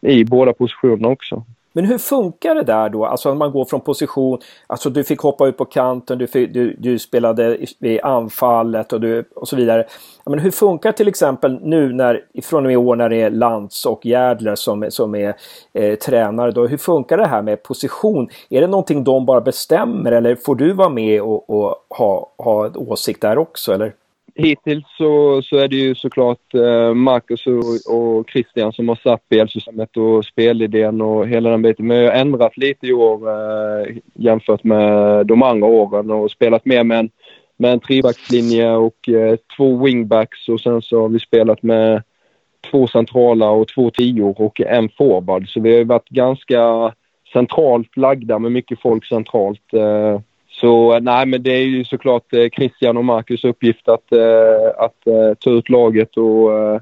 i 0.00 0.24
båda 0.24 0.52
positionerna 0.52 1.08
också. 1.08 1.44
Men 1.72 1.84
hur 1.84 1.98
funkar 1.98 2.54
det 2.54 2.62
där 2.62 2.88
då? 2.88 3.06
Alltså 3.06 3.30
om 3.30 3.38
man 3.38 3.52
går 3.52 3.64
från 3.64 3.80
position, 3.80 4.38
alltså 4.66 4.90
du 4.90 5.04
fick 5.04 5.20
hoppa 5.20 5.46
ut 5.46 5.56
på 5.56 5.64
kanten, 5.64 6.18
du, 6.18 6.26
fick, 6.26 6.54
du, 6.54 6.76
du 6.78 6.98
spelade 6.98 7.58
i 7.80 8.00
anfallet 8.00 8.92
och, 8.92 9.00
du, 9.00 9.24
och 9.34 9.48
så 9.48 9.56
vidare. 9.56 9.86
Men 10.26 10.38
hur 10.38 10.50
funkar 10.50 10.92
till 10.92 11.08
exempel 11.08 11.58
nu 11.62 11.92
när, 11.92 12.24
från 12.42 12.58
och 12.58 12.62
med 12.62 12.72
i 12.72 12.76
år 12.76 12.96
när 12.96 13.08
det 13.08 13.22
är 13.22 13.30
Lantz 13.30 13.86
och 13.86 14.06
Järdler 14.06 14.54
som, 14.54 14.86
som 14.90 15.14
är 15.14 15.34
eh, 15.72 15.94
tränare 15.94 16.50
då, 16.50 16.66
hur 16.66 16.76
funkar 16.76 17.18
det 17.18 17.26
här 17.26 17.42
med 17.42 17.62
position? 17.62 18.28
Är 18.50 18.60
det 18.60 18.66
någonting 18.66 19.04
de 19.04 19.26
bara 19.26 19.40
bestämmer 19.40 20.12
eller 20.12 20.36
får 20.36 20.54
du 20.54 20.72
vara 20.72 20.88
med 20.88 21.22
och, 21.22 21.50
och 21.50 21.86
ha, 21.88 22.30
ha 22.38 22.70
åsikt 22.76 23.20
där 23.20 23.38
också 23.38 23.72
eller? 23.72 23.92
Hittills 24.40 24.84
så, 24.98 25.42
så 25.42 25.56
är 25.56 25.68
det 25.68 25.76
ju 25.76 25.94
såklart 25.94 26.54
eh, 26.54 26.94
Marcus 26.94 27.46
och, 27.46 27.94
och 27.96 28.30
Christian 28.30 28.72
som 28.72 28.88
har 28.88 28.96
satt 28.96 29.22
spelsystemet 29.24 29.96
och 29.96 30.24
spelidén 30.24 31.00
och 31.00 31.28
hela 31.28 31.50
den 31.50 31.62
biten. 31.62 31.86
Men 31.86 31.96
jag 31.96 32.12
har 32.12 32.20
ändrat 32.20 32.56
lite 32.56 32.86
i 32.86 32.92
år 32.92 33.28
eh, 33.28 33.96
jämfört 34.14 34.64
med 34.64 35.26
de 35.26 35.42
andra 35.42 35.66
åren 35.66 36.10
och 36.10 36.30
spelat 36.30 36.64
mer 36.64 36.84
med 36.84 36.98
en, 36.98 37.10
med 37.56 37.72
en 37.72 37.80
trebackslinje 37.80 38.72
och 38.72 39.08
eh, 39.08 39.36
två 39.56 39.84
wingbacks 39.84 40.48
och 40.48 40.60
sen 40.60 40.82
så 40.82 41.00
har 41.00 41.08
vi 41.08 41.20
spelat 41.20 41.62
med 41.62 42.02
två 42.70 42.86
centrala 42.86 43.50
och 43.50 43.68
två 43.68 43.90
tior 43.90 44.40
och 44.40 44.60
en 44.60 44.88
forward. 44.88 45.48
Så 45.48 45.60
vi 45.60 45.76
har 45.76 45.84
varit 45.84 46.08
ganska 46.08 46.92
centralt 47.32 47.96
lagda 47.96 48.38
med 48.38 48.52
mycket 48.52 48.80
folk 48.80 49.06
centralt. 49.06 49.74
Eh, 49.74 50.20
så 50.60 50.94
eh, 50.94 51.00
nej, 51.00 51.26
men 51.26 51.42
det 51.42 51.52
är 51.52 51.62
ju 51.62 51.84
såklart 51.84 52.32
eh, 52.32 52.48
Christian 52.48 52.96
och 52.96 53.04
Marcus 53.04 53.44
uppgift 53.44 53.88
att, 53.88 54.12
eh, 54.12 54.68
att 54.78 55.06
eh, 55.06 55.34
ta 55.38 55.50
ut 55.50 55.68
laget 55.68 56.16
och 56.16 56.58
eh, 56.58 56.80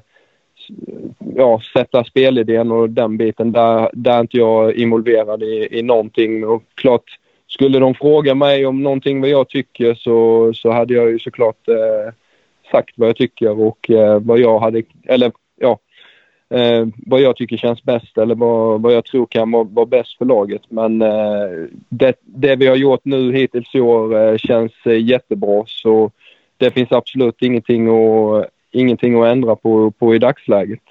ja, 1.35 1.61
sätta 1.73 2.03
spelidén 2.03 2.71
och 2.71 2.89
den 2.89 3.17
biten. 3.17 3.51
Där, 3.51 3.89
där 3.93 4.17
är 4.17 4.21
inte 4.21 4.37
jag 4.37 4.75
involverad 4.75 5.43
i, 5.43 5.67
i 5.71 5.81
någonting. 5.81 6.45
Och 6.45 6.63
klart, 6.75 7.19
skulle 7.47 7.79
de 7.79 7.95
fråga 7.95 8.35
mig 8.35 8.65
om 8.65 8.83
någonting 8.83 9.21
vad 9.21 9.29
jag 9.29 9.49
tycker 9.49 9.93
så, 9.93 10.51
så 10.53 10.71
hade 10.71 10.93
jag 10.93 11.09
ju 11.09 11.19
såklart 11.19 11.67
eh, 11.67 12.13
sagt 12.71 12.93
vad 12.95 13.09
jag 13.09 13.15
tycker 13.15 13.59
och 13.59 13.89
eh, 13.89 14.19
vad 14.19 14.39
jag 14.39 14.59
hade, 14.59 14.83
eller 15.05 15.31
ja, 15.55 15.79
eh, 16.49 16.87
vad 17.05 17.21
jag 17.21 17.35
tycker 17.35 17.57
känns 17.57 17.83
bäst 17.83 18.17
eller 18.17 18.35
vad, 18.35 18.81
vad 18.81 18.93
jag 18.93 19.05
tror 19.05 19.25
kan 19.25 19.51
vara, 19.51 19.63
vara 19.63 19.85
bäst 19.85 20.17
för 20.17 20.25
laget. 20.25 20.61
Men 20.69 21.01
eh, 21.01 21.49
det, 21.89 22.15
det, 22.21 22.55
vi 22.55 22.67
har 22.67 22.75
gjort 22.75 23.05
nu 23.05 23.33
hittills 23.33 23.75
i 23.75 23.79
år 23.79 24.17
eh, 24.17 24.37
känns 24.37 24.71
eh, 24.85 25.03
jättebra 25.03 25.63
så 25.67 26.11
det 26.57 26.71
finns 26.71 26.91
absolut 26.91 27.41
ingenting 27.41 27.87
att, 27.87 28.45
ingenting 28.71 29.21
att 29.21 29.27
ändra 29.27 29.55
på, 29.55 29.91
på 29.91 30.15
i 30.15 30.19
dagsläget. 30.19 30.83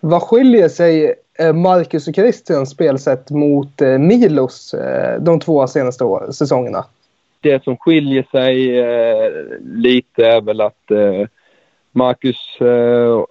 Vad 0.00 0.22
skiljer 0.22 0.68
sig 0.68 1.14
eh, 1.38 1.52
Marcus 1.52 2.08
och 2.08 2.14
Christians 2.14 2.70
spelsätt 2.70 3.30
mot 3.30 3.80
Milos 3.98 4.74
de 5.20 5.40
två 5.40 5.66
senaste 5.66 6.04
år, 6.04 6.30
säsongerna? 6.32 6.84
Det 7.40 7.64
som 7.64 7.76
skiljer 7.76 8.26
sig 8.30 8.78
eh, 8.78 9.30
lite 9.60 10.26
är 10.26 10.40
väl 10.40 10.60
att 10.60 10.90
eh, 10.90 11.28
Marcus 11.92 12.60
eh, 12.60 13.24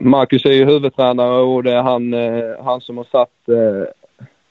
Marcus 0.00 0.44
är 0.44 0.52
ju 0.52 0.64
huvudtränare 0.64 1.40
och 1.40 1.62
det 1.62 1.72
är 1.72 1.82
han, 1.82 2.14
eh, 2.14 2.64
han 2.64 2.80
som 2.80 2.96
har 2.96 3.04
satt 3.04 3.48
eh, 3.48 3.88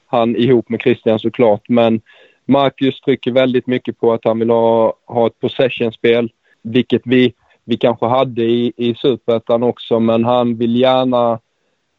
han 0.06 0.36
ihop 0.36 0.68
med 0.68 0.80
Christian 0.80 1.18
såklart. 1.18 1.68
Men 1.68 2.00
Marcus 2.44 3.00
trycker 3.00 3.32
väldigt 3.32 3.66
mycket 3.66 4.00
på 4.00 4.12
att 4.12 4.24
han 4.24 4.38
vill 4.38 4.50
ha, 4.50 4.94
ha 5.06 5.26
ett 5.26 5.40
possession-spel, 5.40 6.30
vilket 6.62 7.02
vi, 7.04 7.32
vi 7.64 7.76
kanske 7.76 8.06
hade 8.06 8.42
i, 8.42 8.72
i 8.76 8.94
Superettan 8.94 9.62
också, 9.62 10.00
men 10.00 10.24
han 10.24 10.56
vill 10.56 10.76
gärna 10.76 11.38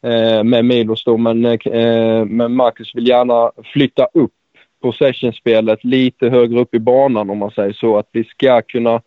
eh, 0.02 0.44
med 0.44 0.64
Milos 0.64 1.04
då, 1.04 1.16
men, 1.16 1.44
eh, 1.44 2.24
men 2.24 2.54
Marcus 2.54 2.94
vill 2.94 3.08
gärna 3.08 3.52
flytta 3.72 4.08
upp 4.14 4.32
possession-spelet 4.82 5.84
lite 5.84 6.28
högre 6.28 6.60
upp 6.60 6.74
i 6.74 6.78
banan 6.78 7.30
om 7.30 7.38
man 7.38 7.50
säger 7.50 7.72
så. 7.72 7.98
Att 7.98 8.08
vi 8.12 8.24
ska 8.24 8.62
kunna 8.62 9.00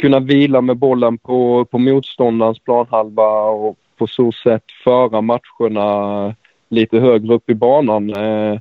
kunna 0.00 0.20
vila 0.20 0.60
med 0.60 0.76
bollen 0.76 1.18
på, 1.18 1.64
på 1.64 1.78
motståndarens 1.78 2.58
planhalva 2.58 3.40
och 3.40 3.76
på 3.96 4.06
så 4.06 4.32
sätt 4.32 4.64
föra 4.84 5.20
matcherna 5.20 6.34
lite 6.68 6.98
högre 6.98 7.34
upp 7.34 7.50
i 7.50 7.54
banan. 7.54 8.10
Eh, 8.10 8.58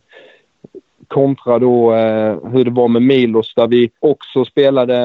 kontra 1.07 1.59
då 1.59 1.93
eh, 1.95 2.37
hur 2.51 2.65
det 2.65 2.71
var 2.71 2.87
med 2.87 3.01
Milos 3.01 3.53
där 3.55 3.67
vi 3.67 3.91
också 3.99 4.45
spelade, 4.45 4.97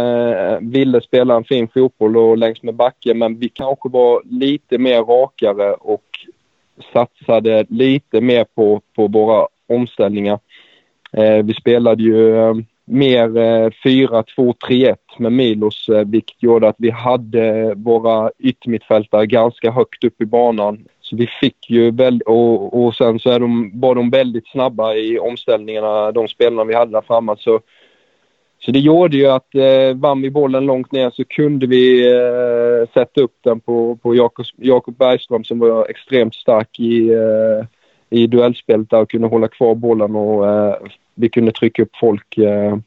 eh, 0.51 0.59
ville 0.61 1.01
spela 1.01 1.37
en 1.37 1.45
fin 1.45 1.69
fotboll 1.69 2.17
och 2.17 2.39
längs 2.39 2.63
med 2.63 2.75
backen 2.75 3.19
men 3.19 3.39
vi 3.39 3.49
kanske 3.49 3.89
var 3.89 4.23
lite 4.25 4.79
mer 4.79 5.03
rakare 5.03 5.75
och 5.75 6.05
satsade 6.93 7.67
lite 7.69 8.21
mer 8.21 8.45
på, 8.55 8.81
på 8.97 9.09
våra 9.09 9.47
omställningar. 9.69 10.39
Eh, 11.13 11.45
vi 11.45 11.55
spelade 11.55 12.03
ju 12.03 12.37
eh, 12.37 12.55
mer 12.85 13.37
eh, 13.37 13.71
4-2-3-1 13.85 14.97
med 15.19 15.33
Milos 15.33 15.89
eh, 15.89 16.05
vilket 16.05 16.43
gjorde 16.43 16.69
att 16.69 16.77
vi 16.79 16.91
hade 16.91 17.75
våra 17.77 18.31
yttermittfältare 18.39 19.27
ganska 19.27 19.71
högt 19.71 20.05
upp 20.05 20.21
i 20.21 20.27
banan. 20.27 20.85
Så 21.01 21.17
vi 21.17 21.27
fick 21.27 21.71
ju 21.71 21.91
väldigt, 21.91 22.29
och, 22.29 22.85
och 22.85 22.95
sen 22.95 23.19
så 23.19 23.31
är 23.31 23.41
de, 23.41 23.81
var 23.81 23.95
de 23.95 24.11
väldigt 24.11 24.49
snabba 24.49 24.95
i 24.95 25.19
omställningarna, 25.19 26.13
de 26.13 26.29
spelarna 26.29 26.65
vi 26.65 26.75
hade 26.75 26.93
där 26.93 27.03
framme. 27.03 27.35
Så, 27.39 27.61
så 28.59 28.71
det 28.71 28.79
gjorde 28.79 29.17
ju 29.17 29.27
att 29.27 29.55
eh, 29.55 29.95
vann 29.95 30.23
vi 30.23 30.31
bollen 30.31 30.67
långt 30.67 30.93
ner 30.93 31.11
så 31.11 31.25
kunde 31.25 31.67
vi 31.67 32.13
eh, 32.13 32.89
sätta 32.95 33.21
upp 33.21 33.37
den 33.41 33.61
på, 33.61 33.97
på 33.97 34.15
Jakob, 34.15 34.47
Jakob 34.57 34.97
Bergström 34.97 35.45
som 35.45 35.59
var 35.59 35.87
extremt 35.87 36.35
stark 36.35 36.81
i, 36.81 37.13
eh, 37.13 37.67
i 38.11 38.27
duellspelet 38.27 38.91
där 38.91 39.01
och 39.01 39.11
kunde 39.11 39.29
hålla 39.29 39.49
kvar 39.49 39.75
bollen 39.75 40.17
och 40.17 40.49
eh, 40.49 40.77
vi 41.15 41.29
kunde 41.29 41.53
trycka 41.53 41.83
upp 41.83 41.97
folk 42.01 42.39
eh, 42.39 42.79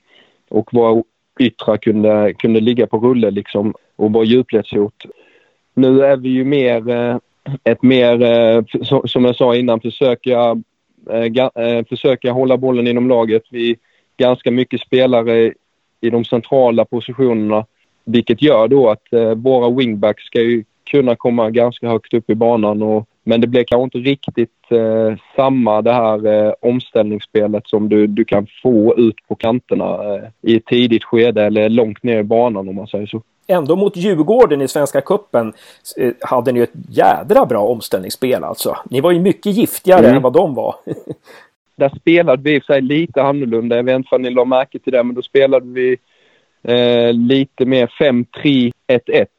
och 0.49 0.73
våra 0.73 1.03
yttrar 1.39 1.77
kunde, 1.77 2.33
kunde 2.33 2.59
ligga 2.59 2.87
på 2.87 2.97
rulle 2.97 3.31
liksom 3.31 3.73
och 3.95 4.13
vara 4.13 4.23
djupledshot. 4.23 5.05
Nu 5.73 6.01
är 6.01 6.17
vi 6.17 6.29
ju 6.29 6.45
mer 6.45 6.89
eh, 6.89 7.17
ett 7.63 7.83
mer, 7.83 8.21
eh, 8.21 8.63
som 9.05 9.25
jag 9.25 9.35
sa 9.35 9.55
innan, 9.55 9.79
försöka, 9.79 10.61
eh, 11.09 11.65
eh, 11.65 11.85
försöka 11.89 12.31
hålla 12.31 12.57
bollen 12.57 12.87
inom 12.87 13.09
laget. 13.09 13.43
Vi 13.51 13.69
är 13.71 13.77
ganska 14.17 14.51
mycket 14.51 14.81
spelare 14.81 15.53
i 16.01 16.09
de 16.09 16.25
centrala 16.25 16.85
positionerna 16.85 17.65
vilket 18.07 18.41
gör 18.41 18.67
då 18.67 18.89
att 18.89 19.13
eh, 19.13 19.35
våra 19.35 19.69
wingbacks 19.69 20.23
ska 20.23 20.41
ju 20.41 20.63
kunna 20.91 21.15
komma 21.15 21.49
ganska 21.49 21.89
högt 21.89 22.13
upp 22.13 22.29
i 22.29 22.35
banan 22.35 22.81
och 22.81 23.07
men 23.27 23.41
det 23.41 23.47
blir 23.47 23.63
kanske 23.63 23.83
inte 23.83 24.09
riktigt 24.09 24.71
eh, 24.71 25.17
samma 25.35 25.81
det 25.81 25.93
här 25.93 26.25
eh, 26.25 26.53
omställningsspelet 26.61 27.67
som 27.67 27.89
du, 27.89 28.07
du 28.07 28.25
kan 28.25 28.47
få 28.63 28.95
ut 28.97 29.15
på 29.27 29.35
kanterna 29.35 30.15
eh, 30.15 30.23
i 30.41 30.55
ett 30.55 30.65
tidigt 30.65 31.03
skede 31.03 31.43
eller 31.43 31.69
långt 31.69 32.03
ner 32.03 32.19
i 32.19 32.23
banan 32.23 32.69
om 32.69 32.75
man 32.75 32.87
säger 32.87 33.05
så. 33.05 33.21
Ändå 33.47 33.75
mot 33.75 33.97
Djurgården 33.97 34.61
i 34.61 34.67
Svenska 34.67 35.01
Cupen 35.01 35.53
eh, 35.97 36.13
hade 36.21 36.51
ni 36.51 36.59
ett 36.59 36.73
jädra 36.89 37.45
bra 37.45 37.59
omställningsspel 37.59 38.43
alltså. 38.43 38.77
Ni 38.89 39.01
var 39.01 39.11
ju 39.11 39.19
mycket 39.19 39.55
giftigare 39.55 40.05
mm. 40.05 40.15
än 40.15 40.21
vad 40.21 40.33
de 40.33 40.53
var. 40.53 40.75
Där 41.75 41.89
spelade 41.89 42.43
vi 42.43 42.55
i 42.55 42.61
sig 42.61 42.81
lite 42.81 43.23
annorlunda. 43.23 43.75
Jag 43.75 43.83
vet 43.83 43.95
inte 43.95 44.15
om 44.15 44.21
ni 44.21 44.29
la 44.29 44.45
märke 44.45 44.79
till 44.79 44.93
det, 44.93 45.03
men 45.03 45.15
då 45.15 45.21
spelade 45.21 45.65
vi 45.65 45.97
eh, 46.67 47.13
lite 47.13 47.65
mer 47.65 47.87
5-3-1-1 47.99 48.71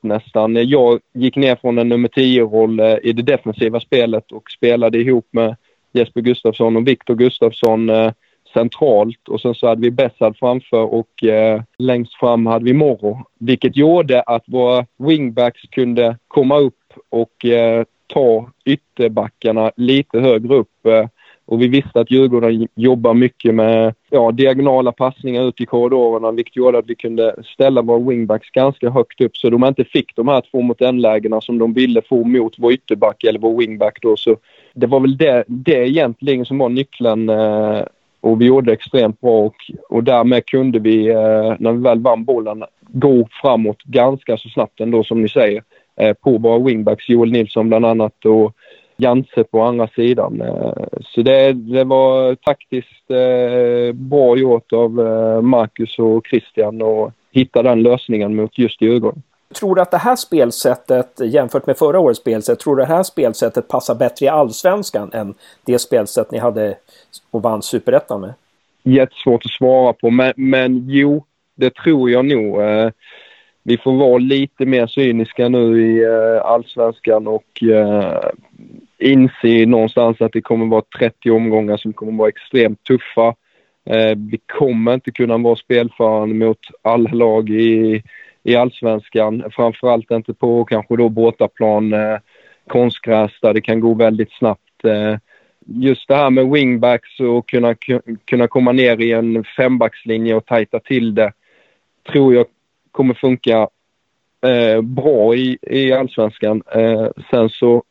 nästan. 0.01 0.69
Jag 0.69 1.01
gick 1.15 1.37
ner 1.37 1.57
från 1.57 1.79
en 1.79 1.89
nummer 1.89 2.09
10-roll 2.09 2.81
eh, 2.81 2.97
i 3.03 3.13
det 3.13 3.23
defensiva 3.23 3.81
spelet 3.81 4.33
och 4.33 4.51
spelade 4.51 4.99
ihop 4.99 5.29
med 5.31 5.57
Jesper 5.93 6.21
Gustafsson 6.21 6.77
och 6.77 6.89
Viktor 6.89 7.15
Gustafsson 7.15 7.91
eh, 7.91 8.13
centralt 8.53 9.29
och 9.29 9.41
sen 9.41 9.55
så 9.55 9.69
hade 9.69 9.81
vi 9.81 9.91
Bessad 9.91 10.37
framför 10.37 10.95
och 10.95 11.25
eh, 11.25 11.63
längst 11.79 12.15
fram 12.15 12.47
hade 12.47 12.65
vi 12.65 12.73
Morro. 12.73 13.19
Vilket 13.39 13.77
gjorde 13.77 14.23
att 14.23 14.45
våra 14.47 14.87
wingbacks 14.97 15.63
kunde 15.71 16.17
komma 16.29 16.59
upp 16.59 16.75
och 17.09 17.45
eh, 17.45 17.85
ta 18.07 18.51
ytterbackarna 18.65 19.73
lite 19.77 20.21
högre 20.21 20.55
upp. 20.55 20.87
Eh, 20.87 21.07
och 21.49 21.63
vi 21.63 21.69
visste 21.69 22.01
att 22.01 22.11
Djurgården 22.11 22.69
jobbar 22.75 23.15
mycket 23.15 23.55
med 23.55 23.95
ja, 24.11 24.33
diagonala 24.33 24.93
passningar 24.93 25.49
ut 25.49 25.61
i 25.61 25.67
korridorerna 25.67 26.31
vilket 26.31 26.57
gjorde 26.57 26.79
att 26.79 26.87
vi 26.87 26.95
kunde 26.95 27.35
ställa 27.45 27.83
våra 27.83 27.99
wingbacks 27.99 28.51
ganska 28.51 28.91
högt 28.91 29.21
upp 29.21 29.37
så 29.37 29.51
de 29.51 29.65
inte 29.65 29.85
fick 29.85 30.17
de 30.17 30.29
här 30.29 30.43
två 30.51 30.63
mot 30.63 30.81
en-lägena 30.81 31.41
som 31.41 31.59
de 31.59 31.73
ville 31.73 32.03
få 32.03 32.25
mot 32.25 32.55
vår 32.59 32.73
ytterback 32.73 33.25
eller 33.25 33.39
vår 33.39 33.59
wingback 33.59 33.99
då. 34.03 34.17
Så 34.17 34.37
det 34.75 34.87
var 34.87 35.01
väl 35.01 35.17
det, 35.17 35.45
det 35.47 35.89
egentligen 35.89 36.45
som 36.45 36.59
var 36.59 36.69
nyckeln 36.69 37.29
eh, 37.29 37.83
och 38.21 38.41
vi 38.41 38.45
gjorde 38.45 38.73
extremt 38.73 39.21
bra 39.21 39.39
och, 39.39 39.57
och 39.89 40.05
därmed 40.05 40.47
kunde 40.47 40.79
vi, 40.79 41.09
eh, 41.09 41.55
när 41.59 41.73
vi 41.73 41.83
väl 41.83 42.01
vann 42.01 42.25
bollen, 42.25 42.65
gå 42.89 43.29
framåt 43.43 43.83
ganska 43.83 44.37
så 44.37 44.49
snabbt 44.49 44.81
ändå 44.81 45.05
som 45.05 45.23
ni 45.23 45.29
säger 45.29 45.63
eh, 46.01 46.13
på 46.13 46.39
våra 46.39 46.59
wingbacks. 46.59 47.09
Joel 47.09 47.33
Nilsson 47.33 47.69
bland 47.69 47.87
annat 47.87 48.25
och 48.25 48.55
Janse 49.01 49.45
på 49.45 49.63
andra 49.63 49.89
sidan. 49.89 50.41
Eh, 50.41 50.73
så 51.01 51.23
det, 51.23 51.53
det 51.53 51.85
var 51.85 52.35
taktiskt 52.35 53.11
eh, 53.11 53.93
bra 53.95 54.37
gjort 54.37 54.73
av 54.73 55.01
eh, 55.01 55.41
Marcus 55.41 55.99
och 55.99 56.27
Christian 56.27 56.83
att 56.83 57.13
hitta 57.31 57.63
den 57.63 57.83
lösningen 57.83 58.37
mot 58.37 58.59
just 58.59 58.83
Djurgården. 58.83 59.23
Tror 59.55 59.75
du 59.75 59.83
att 59.83 59.91
det 59.91 59.99
här 59.99 60.17
spelsättet 60.17 61.21
jämfört 61.21 61.67
med 61.67 61.77
förra 61.77 62.01
årets 62.01 62.21
spelsätt, 62.21 62.61
tror 62.61 62.77
du 62.77 62.83
det 62.83 62.89
här 62.89 63.03
spelsättet 63.03 63.69
passar 63.69 63.95
bättre 63.95 64.27
i 64.27 64.29
allsvenskan 64.29 65.11
än 65.13 65.35
det 65.65 65.79
spelsätt 65.79 66.31
ni 66.31 66.39
hade 66.39 66.75
och 67.31 67.43
vann 67.43 67.63
superettan 67.63 68.21
med? 68.21 68.35
Jättesvårt 68.83 69.45
att 69.45 69.51
svara 69.51 69.93
på, 69.93 70.11
men, 70.11 70.33
men 70.37 70.85
jo, 70.89 71.25
det 71.55 71.75
tror 71.75 72.11
jag 72.11 72.25
nog. 72.25 72.57
Vi 73.63 73.79
får 73.79 73.93
vara 73.93 74.19
lite 74.19 74.67
mer 74.67 74.87
cyniska 74.87 75.49
nu 75.49 75.83
i 75.83 76.07
allsvenskan 76.45 77.27
och 77.27 77.63
inse 78.99 79.67
någonstans 79.67 80.21
att 80.21 80.33
det 80.33 80.41
kommer 80.41 80.67
vara 80.67 80.83
30 80.99 81.31
omgångar 81.31 81.77
som 81.77 81.93
kommer 81.93 82.13
vara 82.13 82.29
extremt 82.29 82.85
tuffa. 82.85 83.35
Eh, 83.91 84.17
vi 84.17 84.41
kommer 84.59 84.95
inte 84.95 85.11
kunna 85.11 85.39
vara 85.39 85.57
spelförande 85.57 86.35
mot 86.35 86.59
alla 86.83 87.11
lag 87.11 87.51
i, 87.51 88.03
i 88.43 88.57
allsvenskan. 88.57 89.45
Framförallt 89.51 90.11
inte 90.11 90.35
på 90.35 90.65
kanske 90.65 90.97
då 90.97 91.09
bortaplan, 91.09 91.93
eh, 91.93 92.19
konstgräs 92.67 93.33
där 93.43 93.55
det 93.55 93.61
kan 93.61 93.81
gå 93.81 93.95
väldigt 93.95 94.33
snabbt. 94.33 94.85
Eh, 94.85 95.17
just 95.67 96.09
det 96.09 96.15
här 96.15 96.31
med 96.31 96.51
wingbacks 96.51 97.21
och 97.21 97.49
kunna, 97.49 97.75
kunna 98.25 98.49
komma 98.49 98.73
ner 98.73 99.01
i 99.01 99.13
en 99.13 99.45
fembackslinje 99.45 100.35
och 100.35 100.47
tajta 100.47 100.81
till 100.81 101.15
det 101.15 101.33
tror 102.13 102.35
jag 102.35 102.47
kommer 102.93 103.15
funka 103.15 103.69
eh, 104.47 104.83
bra 104.83 105.35
i, 105.35 105.59
i 105.63 105.93
allsvenskan. 105.93 106.63
Eh, 106.75 107.09
sen 107.31 107.49
så 107.49 107.83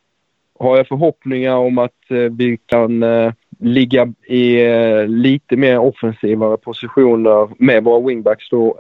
har 0.60 0.78
jag 0.78 0.88
förhoppningar 0.88 1.56
om 1.56 1.78
att 1.78 2.12
eh, 2.12 2.18
vi 2.18 2.58
kan 2.66 3.04
eh, 3.04 3.34
ligga 3.60 4.14
i 4.28 4.66
eh, 4.66 5.08
lite 5.08 5.58
mer 5.58 5.78
offensivare 5.80 6.58
positioner 6.58 7.50
med 7.58 7.84
våra 7.84 8.08
wingbacks 8.08 8.50
då 8.50 8.78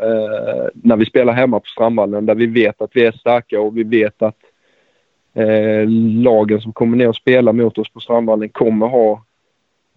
när 0.73 0.95
vi 0.95 1.05
spelar 1.05 1.33
hemma 1.33 1.59
på 1.59 1.65
Strandvallen 1.65 2.25
där 2.25 2.35
vi 2.35 2.45
vet 2.45 2.81
att 2.81 2.91
vi 2.93 3.05
är 3.05 3.11
starka 3.11 3.61
och 3.61 3.77
vi 3.77 3.83
vet 3.83 4.21
att 4.21 4.37
lagen 6.23 6.61
som 6.61 6.73
kommer 6.73 6.97
ner 6.97 7.09
och 7.09 7.15
spelar 7.15 7.53
mot 7.53 7.77
oss 7.77 7.93
på 7.93 7.99
Strandvallen 7.99 8.49
kommer 8.49 8.87
ha 8.87 9.23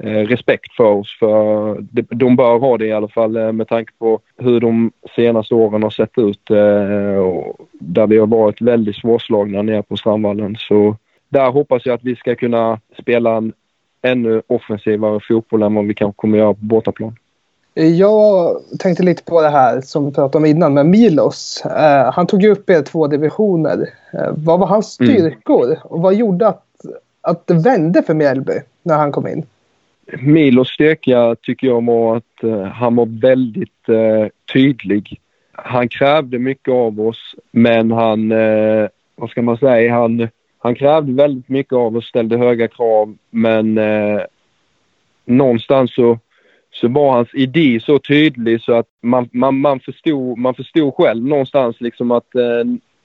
respekt 0.02 0.72
för 0.76 0.84
oss. 0.84 1.18
För 1.18 1.76
de 2.14 2.36
bör 2.36 2.58
ha 2.58 2.78
det 2.78 2.86
i 2.86 2.92
alla 2.92 3.08
fall 3.08 3.52
med 3.52 3.68
tanke 3.68 3.92
på 3.98 4.20
hur 4.36 4.60
de 4.60 4.92
senaste 5.16 5.54
åren 5.54 5.82
har 5.82 5.90
sett 5.90 6.18
ut. 6.18 6.44
Där 7.72 8.06
vi 8.06 8.18
har 8.18 8.26
varit 8.26 8.60
väldigt 8.60 8.96
svårslagna 8.96 9.62
nere 9.62 9.82
på 9.82 9.96
Strandvallen. 9.96 10.56
Så 10.58 10.96
där 11.30 11.50
hoppas 11.50 11.86
jag 11.86 11.94
att 11.94 12.04
vi 12.04 12.16
ska 12.16 12.34
kunna 12.34 12.80
spela 13.02 13.36
en 13.36 13.52
ännu 14.02 14.42
offensivare 14.46 15.20
fotboll 15.28 15.62
än 15.62 15.74
vad 15.74 15.86
vi 15.86 15.94
kanske 15.94 16.16
kommer 16.16 16.38
göra 16.38 16.54
på 16.54 16.64
bortaplan. 16.64 17.16
Jag 17.74 18.56
tänkte 18.78 19.02
lite 19.02 19.22
på 19.24 19.42
det 19.42 19.48
här 19.48 19.80
som 19.80 20.06
vi 20.06 20.12
pratade 20.12 20.38
om 20.38 20.46
innan 20.46 20.74
med 20.74 20.86
Milos. 20.86 21.62
Uh, 21.66 22.12
han 22.12 22.26
tog 22.26 22.42
ju 22.42 22.50
upp 22.50 22.70
er 22.70 22.82
två 22.82 23.06
divisioner. 23.06 23.76
Uh, 24.14 24.30
vad 24.36 24.60
var 24.60 24.66
hans 24.66 25.00
mm. 25.00 25.12
styrkor 25.12 25.64
mm. 25.64 25.78
och 25.82 26.00
vad 26.00 26.14
gjorde 26.14 26.48
att, 26.48 26.64
att 27.20 27.46
det 27.46 27.54
vände 27.54 28.02
för 28.02 28.14
Mjällby 28.14 28.52
när 28.82 28.96
han 28.96 29.12
kom 29.12 29.26
in? 29.26 29.46
Milos 30.20 30.68
styrka 30.68 31.36
tycker 31.42 31.66
jag 31.66 31.84
var 31.84 32.16
att 32.16 32.44
uh, 32.44 32.62
han 32.62 32.96
var 32.96 33.20
väldigt 33.20 33.70
tydlig. 34.52 35.20
Han 35.52 35.88
krävde 35.88 36.38
mycket 36.38 36.72
av 36.72 37.00
oss 37.00 37.34
men 37.50 37.92
han, 37.92 38.28
vad 39.16 39.30
ska 39.30 39.42
man 39.42 39.58
säga, 39.58 39.94
han, 39.94 40.28
han 40.62 40.74
krävde 40.74 41.12
väldigt 41.12 41.48
mycket 41.48 41.72
av 41.72 41.96
oss, 41.96 42.06
ställde 42.06 42.38
höga 42.38 42.68
krav 42.68 43.16
men 43.30 43.78
eh, 43.78 44.20
någonstans 45.24 45.94
så 45.94 46.18
så 46.72 46.88
var 46.88 47.12
hans 47.12 47.34
idé 47.34 47.80
så 47.82 47.98
tydlig 47.98 48.60
så 48.60 48.72
att 48.72 48.86
man, 49.02 49.28
man, 49.32 49.60
man, 49.60 49.80
förstod, 49.80 50.38
man 50.38 50.54
förstod 50.54 50.94
själv 50.94 51.26
någonstans 51.26 51.80
liksom 51.80 52.10
att 52.10 52.34
eh, 52.34 52.64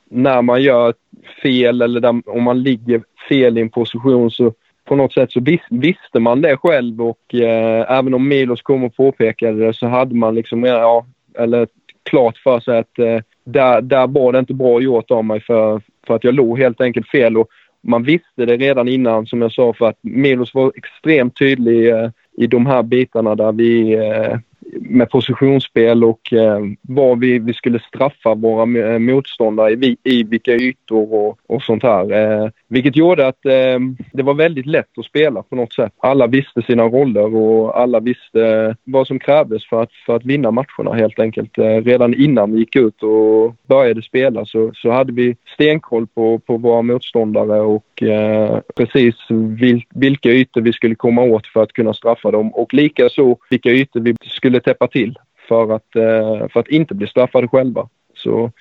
när 0.09 0.41
man 0.41 0.61
gör 0.61 0.93
fel 1.41 1.81
eller 1.81 1.99
där, 1.99 2.21
om 2.25 2.43
man 2.43 2.63
ligger 2.63 3.01
fel 3.29 3.57
i 3.57 3.61
en 3.61 3.69
position 3.69 4.31
så 4.31 4.53
på 4.85 4.95
något 4.95 5.13
sätt 5.13 5.31
så 5.31 5.39
vis, 5.39 5.61
visste 5.69 6.19
man 6.19 6.41
det 6.41 6.57
själv 6.57 7.01
och 7.01 7.35
eh, 7.35 7.97
även 7.97 8.13
om 8.13 8.27
Milos 8.27 8.61
kom 8.61 8.83
och 8.83 8.95
påpekade 8.95 9.65
det 9.65 9.73
så 9.73 9.87
hade 9.87 10.15
man 10.15 10.35
liksom, 10.35 10.63
ja, 10.63 11.05
eller 11.37 11.67
klart 12.03 12.37
för 12.37 12.59
sig 12.59 12.77
att 12.77 12.99
eh, 12.99 13.19
där, 13.43 13.81
där 13.81 14.07
var 14.07 14.31
det 14.31 14.39
inte 14.39 14.53
bra 14.53 14.81
gjort 14.81 15.11
av 15.11 15.25
mig 15.25 15.39
för, 15.39 15.81
för 16.07 16.15
att 16.15 16.23
jag 16.23 16.33
låg 16.33 16.59
helt 16.59 16.81
enkelt 16.81 17.07
fel. 17.07 17.37
Och 17.37 17.47
man 17.83 18.03
visste 18.03 18.45
det 18.45 18.57
redan 18.57 18.87
innan 18.87 19.25
som 19.25 19.41
jag 19.41 19.51
sa 19.51 19.73
för 19.73 19.85
att 19.85 19.99
Milos 20.01 20.53
var 20.53 20.71
extremt 20.75 21.37
tydlig 21.39 21.89
eh, 21.89 22.09
i 22.37 22.47
de 22.47 22.65
här 22.65 22.83
bitarna 22.83 23.35
där 23.35 23.51
vi 23.51 23.93
eh, 23.93 24.37
med 24.73 25.09
positionsspel 25.09 26.03
och 26.03 26.33
eh, 26.33 26.59
var 26.81 27.15
vi, 27.15 27.39
vi 27.39 27.53
skulle 27.53 27.79
straffa 27.79 28.35
våra 28.35 28.93
eh, 28.93 28.99
motståndare 28.99 29.71
i, 29.71 29.97
i 30.03 30.23
vilka 30.23 30.51
ytor 30.51 31.13
och, 31.13 31.39
och 31.47 31.61
sånt 31.61 31.83
här. 31.83 32.11
Eh, 32.11 32.49
vilket 32.67 32.95
gjorde 32.95 33.27
att 33.27 33.45
eh, 33.45 33.79
det 34.13 34.23
var 34.23 34.33
väldigt 34.33 34.65
lätt 34.65 34.97
att 34.97 35.05
spela 35.05 35.43
på 35.43 35.55
något 35.55 35.73
sätt. 35.73 35.93
Alla 35.97 36.27
visste 36.27 36.61
sina 36.61 36.83
roller 36.83 37.35
och 37.35 37.79
alla 37.79 37.99
visste 37.99 38.75
vad 38.83 39.07
som 39.07 39.19
krävdes 39.19 39.65
för 39.69 39.83
att, 39.83 39.91
för 40.05 40.15
att 40.15 40.25
vinna 40.25 40.51
matcherna 40.51 40.93
helt 40.93 41.19
enkelt. 41.19 41.57
Eh, 41.57 41.63
redan 41.63 42.13
innan 42.13 42.51
vi 42.51 42.59
gick 42.59 42.75
ut 42.75 43.03
och 43.03 43.55
började 43.67 44.01
spela 44.01 44.45
så, 44.45 44.71
så 44.73 44.91
hade 44.91 45.13
vi 45.13 45.35
stenkoll 45.53 46.07
på, 46.07 46.39
på 46.39 46.57
våra 46.57 46.81
motståndare 46.81 47.61
och 47.61 48.03
eh, 48.03 48.59
precis 48.75 49.15
vil, 49.59 49.83
vilka 49.95 50.29
ytor 50.29 50.61
vi 50.61 50.73
skulle 50.73 50.95
komma 50.95 51.21
åt 51.21 51.47
för 51.47 51.63
att 51.63 51.73
kunna 51.73 51.93
straffa 51.93 52.31
dem 52.31 52.53
och 52.53 52.73
likaså 52.73 53.37
vilka 53.49 53.69
ytor 53.69 53.99
vi 53.99 54.15
skulle 54.21 54.54
täppa 54.59 54.87
till 54.87 55.19
för 55.47 55.75
att, 55.75 55.95
eh, 55.95 56.47
för 56.47 56.59
att 56.59 56.67
inte 56.67 56.93
bli 56.93 57.07
straffade 57.07 57.47
själva. 57.47 57.89
Så 58.15 58.51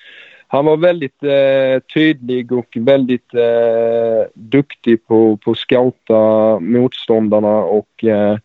han 0.49 0.65
var 0.65 0.77
väldigt 0.77 1.23
eh, 1.23 1.83
tydlig 1.95 2.53
och 2.53 2.77
väldigt 2.81 3.35
eh, 3.35 4.27
duktig 4.35 5.07
på, 5.07 5.37
på 5.37 5.51
att 5.51 5.59
scouta 5.59 6.59
motståndarna 6.61 7.57
och 7.57 8.05
eh, 8.05 8.39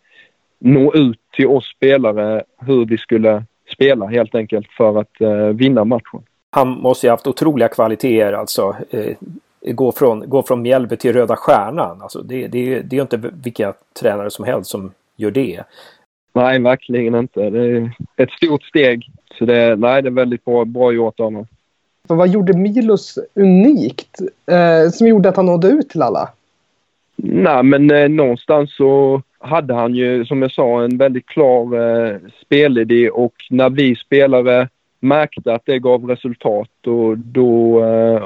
nå 0.60 0.94
ut 0.94 1.20
till 1.34 1.48
oss 1.48 1.66
spelare 1.66 2.44
hur 2.58 2.86
vi 2.86 2.98
skulle 2.98 3.44
spela 3.74 4.06
helt 4.06 4.36
enkelt 4.36 4.68
för 4.72 5.00
att 5.00 5.22
eh, 5.22 5.48
vinna 5.48 5.86
matchen. 5.86 6.24
Han 6.52 6.70
måste 6.70 7.08
ju 7.08 7.12
haft 7.12 7.28
otroliga 7.28 7.68
kvaliteter 7.68 8.34
alltså. 8.34 8.76
Eh, 8.90 9.16
gå, 9.62 9.92
från, 9.92 10.30
gå 10.30 10.44
från 10.44 10.62
Mjällby 10.62 10.98
till 10.98 11.14
Röda 11.14 11.36
Stjärnan. 11.36 12.02
Alltså, 12.02 12.22
det, 12.22 12.48
det, 12.48 12.82
det 12.82 12.96
är 12.96 12.98
ju 12.98 13.02
inte 13.02 13.32
vilka 13.44 13.74
tränare 14.00 14.30
som 14.30 14.46
helst 14.46 14.72
som 14.72 14.92
gör 15.16 15.32
det. 15.32 15.64
Nej, 16.40 16.60
verkligen 16.60 17.16
inte. 17.16 17.50
Det 17.50 17.60
är 17.60 17.92
ett 18.16 18.32
stort 18.32 18.64
steg. 18.64 19.12
Så 19.38 19.46
det, 19.46 19.76
nej, 19.76 20.02
det 20.02 20.10
är 20.10 20.12
väldigt 20.12 20.46
bra, 20.46 20.66
bra 20.66 20.92
gjort 20.92 21.20
av 21.20 21.26
honom. 21.26 21.48
Vad 22.08 22.30
gjorde 22.30 22.54
Milos 22.54 23.20
unikt 23.36 24.22
eh, 24.52 24.92
som 24.92 25.08
gjorde 25.08 25.30
att 25.30 25.36
han 25.36 25.46
nådde 25.46 25.68
ut 25.68 25.90
till 25.90 26.02
alla? 26.02 26.30
Nej, 27.16 27.64
men 27.64 27.92
eh, 27.92 28.10
någonstans 28.10 28.76
så 28.76 29.22
hade 29.40 29.74
han 29.74 29.96
ju, 29.96 30.26
som 30.26 30.42
jag 30.42 30.52
sa, 30.52 30.84
en 30.84 30.98
väldigt 30.98 31.26
klar 31.26 31.64
eh, 31.76 32.18
spelidé 32.46 33.10
och 33.10 33.34
när 33.50 33.70
vi 33.70 33.96
spelare 33.96 34.70
märkte 35.00 35.54
att 35.54 35.66
det 35.66 35.80
gav 35.80 36.06
resultat 36.06 36.88
och 36.88 37.18
då 37.18 37.84
eh, 37.86 38.24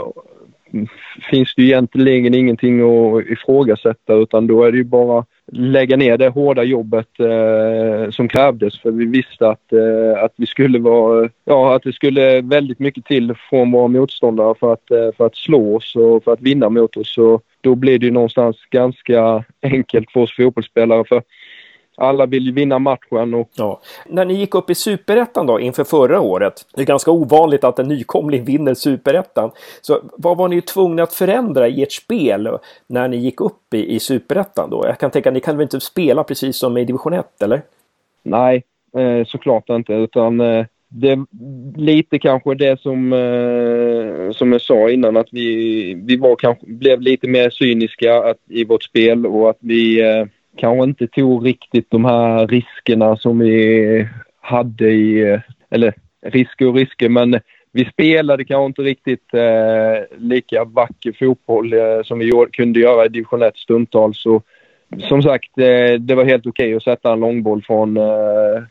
finns 1.29 1.55
det 1.55 1.61
ju 1.61 1.67
egentligen 1.67 2.33
ingenting 2.33 2.81
att 2.81 3.25
ifrågasätta 3.25 4.13
utan 4.13 4.47
då 4.47 4.63
är 4.63 4.71
det 4.71 4.77
ju 4.77 4.83
bara 4.83 5.25
lägga 5.51 5.97
ner 5.97 6.17
det 6.17 6.29
hårda 6.29 6.63
jobbet 6.63 7.19
eh, 7.19 8.11
som 8.11 8.27
krävdes 8.27 8.79
för 8.79 8.91
vi 8.91 9.05
visste 9.05 9.47
att, 9.47 9.73
eh, 9.73 10.23
att 10.23 10.33
vi 10.35 10.45
skulle 10.45 10.79
vara, 10.79 11.29
ja 11.45 11.75
att 11.75 11.83
det 11.83 11.93
skulle 11.93 12.41
väldigt 12.41 12.79
mycket 12.79 13.05
till 13.05 13.33
från 13.49 13.71
våra 13.71 13.87
motståndare 13.87 14.55
för 14.59 14.73
att, 14.73 14.91
eh, 14.91 15.09
för 15.17 15.25
att 15.25 15.35
slå 15.35 15.75
oss 15.75 15.95
och 15.95 16.23
för 16.23 16.33
att 16.33 16.41
vinna 16.41 16.69
mot 16.69 16.97
oss. 16.97 17.13
Så 17.13 17.41
då 17.61 17.75
blir 17.75 17.99
det 17.99 18.05
ju 18.05 18.11
någonstans 18.11 18.57
ganska 18.69 19.43
enkelt 19.61 20.11
för 20.11 20.19
oss 20.19 20.35
fotbollsspelare 20.35 21.03
för 21.05 21.21
alla 21.97 22.25
vill 22.25 22.45
ju 22.45 22.51
vinna 22.51 22.79
matchen. 22.79 23.33
Och... 23.33 23.49
Ja. 23.55 23.81
När 24.05 24.25
ni 24.25 24.33
gick 24.33 24.55
upp 24.55 24.69
i 24.69 24.75
superettan 24.75 25.45
då 25.45 25.59
inför 25.59 25.83
förra 25.83 26.21
året. 26.21 26.65
Det 26.75 26.81
är 26.81 26.85
ganska 26.85 27.11
ovanligt 27.11 27.63
att 27.63 27.79
en 27.79 27.87
nykomling 27.87 28.45
vinner 28.45 28.73
superettan. 28.73 29.51
Så 29.81 29.99
vad 30.17 30.37
var 30.37 30.47
ni 30.47 30.61
tvungna 30.61 31.03
att 31.03 31.13
förändra 31.13 31.67
i 31.67 31.83
ert 31.83 31.91
spel 31.91 32.57
när 32.87 33.07
ni 33.07 33.17
gick 33.17 33.41
upp 33.41 33.73
i, 33.73 33.95
i 33.95 33.99
superettan 33.99 34.69
då? 34.69 34.85
Jag 34.87 34.99
kan 34.99 35.11
tänka 35.11 35.29
att 35.29 35.33
ni 35.33 35.39
kan 35.39 35.57
väl 35.57 35.63
inte 35.63 35.79
spela 35.79 36.23
precis 36.23 36.57
som 36.57 36.77
i 36.77 36.85
division 36.85 37.13
1 37.13 37.41
eller? 37.41 37.61
Nej, 38.23 38.63
eh, 38.97 39.25
såklart 39.25 39.69
inte 39.69 39.93
utan 39.93 40.41
eh, 40.41 40.65
det 40.87 41.09
är 41.09 41.25
lite 41.79 42.19
kanske 42.19 42.55
det 42.55 42.79
som, 42.79 43.13
eh, 43.13 44.31
som 44.31 44.51
jag 44.51 44.61
sa 44.61 44.89
innan 44.89 45.17
att 45.17 45.27
vi, 45.31 45.93
vi 45.93 46.17
var 46.17 46.35
kanske, 46.35 46.65
blev 46.67 47.01
lite 47.01 47.27
mer 47.27 47.49
cyniska 47.49 48.23
att, 48.23 48.37
i 48.49 48.65
vårt 48.65 48.83
spel 48.83 49.25
och 49.25 49.49
att 49.49 49.57
vi 49.59 50.01
kanske 50.57 50.83
inte 50.83 51.07
tog 51.07 51.45
riktigt 51.45 51.91
de 51.91 52.05
här 52.05 52.47
riskerna 52.47 53.17
som 53.17 53.39
vi 53.39 54.07
hade 54.41 54.89
i, 54.89 55.39
eller 55.69 55.93
risker 56.25 56.67
och 56.67 56.75
risker, 56.75 57.09
men 57.09 57.39
vi 57.71 57.85
spelade 57.85 58.45
kanske 58.45 58.65
inte 58.65 58.81
riktigt 58.81 59.33
eh, 59.33 60.17
lika 60.17 60.63
vacker 60.63 61.11
fotboll 61.19 61.73
eh, 61.73 62.03
som 62.03 62.19
vi 62.19 62.25
gjorde, 62.25 62.51
kunde 62.51 62.79
göra 62.79 63.05
i 63.05 63.09
division 63.09 63.43
1 63.43 63.57
stundtals. 63.57 64.21
Så, 64.21 64.41
som 64.99 65.23
sagt, 65.23 65.57
eh, 65.57 65.99
det 65.99 66.15
var 66.15 66.23
helt 66.23 66.45
okej 66.45 66.65
okay 66.65 66.75
att 66.75 66.83
sätta 66.83 67.13
en 67.13 67.19
långboll 67.19 67.63
från, 67.63 67.97
eh, 67.97 68.63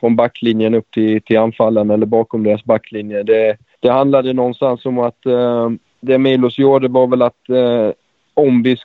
från 0.00 0.16
backlinjen 0.16 0.74
upp 0.74 0.90
till, 0.90 1.22
till 1.22 1.38
anfallen 1.38 1.90
eller 1.90 2.06
bakom 2.06 2.42
deras 2.42 2.64
backlinje. 2.64 3.22
Det, 3.22 3.56
det 3.80 3.90
handlade 3.90 4.32
någonstans 4.32 4.86
om 4.86 4.98
att 4.98 5.26
eh, 5.26 5.70
det 6.00 6.18
Milos 6.18 6.58
gjorde 6.58 6.88
var 6.88 7.06
väl 7.06 7.22
att 7.22 7.48
eh, 7.48 7.90
om 8.34 8.62
vi 8.62 8.76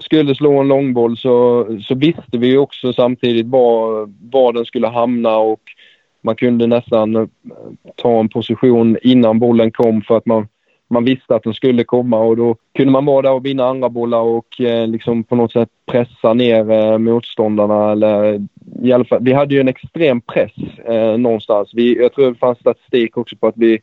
skulle 0.00 0.34
slå 0.34 0.60
en 0.60 0.68
långboll 0.68 1.16
så, 1.16 1.66
så 1.82 1.94
visste 1.94 2.38
vi 2.38 2.56
också 2.56 2.92
samtidigt 2.92 3.46
var, 3.46 4.08
var 4.30 4.52
den 4.52 4.64
skulle 4.64 4.86
hamna 4.88 5.36
och 5.36 5.60
man 6.22 6.36
kunde 6.36 6.66
nästan 6.66 7.16
eh, 7.16 7.26
ta 7.96 8.20
en 8.20 8.28
position 8.28 8.96
innan 9.02 9.38
bollen 9.38 9.70
kom 9.70 10.02
för 10.02 10.16
att 10.16 10.26
man, 10.26 10.48
man 10.90 11.04
visste 11.04 11.34
att 11.34 11.42
den 11.42 11.54
skulle 11.54 11.84
komma 11.84 12.18
och 12.18 12.36
då 12.36 12.56
kunde 12.76 12.92
man 12.92 13.04
vara 13.04 13.22
där 13.22 13.32
och 13.32 13.46
vinna 13.46 13.64
andra 13.64 13.88
bollar 13.88 14.20
och 14.20 14.60
eh, 14.60 14.86
liksom 14.86 15.24
på 15.24 15.36
något 15.36 15.52
sätt 15.52 15.68
pressa 15.86 16.34
ner 16.34 16.70
eh, 16.70 16.98
motståndarna. 16.98 17.92
Eller, 17.92 18.42
i 18.82 18.92
alla 18.92 19.04
fall, 19.04 19.22
vi 19.22 19.32
hade 19.32 19.54
ju 19.54 19.60
en 19.60 19.68
extrem 19.68 20.20
press 20.20 20.52
eh, 20.84 21.18
någonstans. 21.18 21.70
Vi, 21.72 21.98
jag 21.98 22.12
tror 22.12 22.30
det 22.30 22.38
fanns 22.38 22.58
statistik 22.58 23.16
också 23.16 23.36
på 23.36 23.46
att 23.46 23.56
vi 23.56 23.80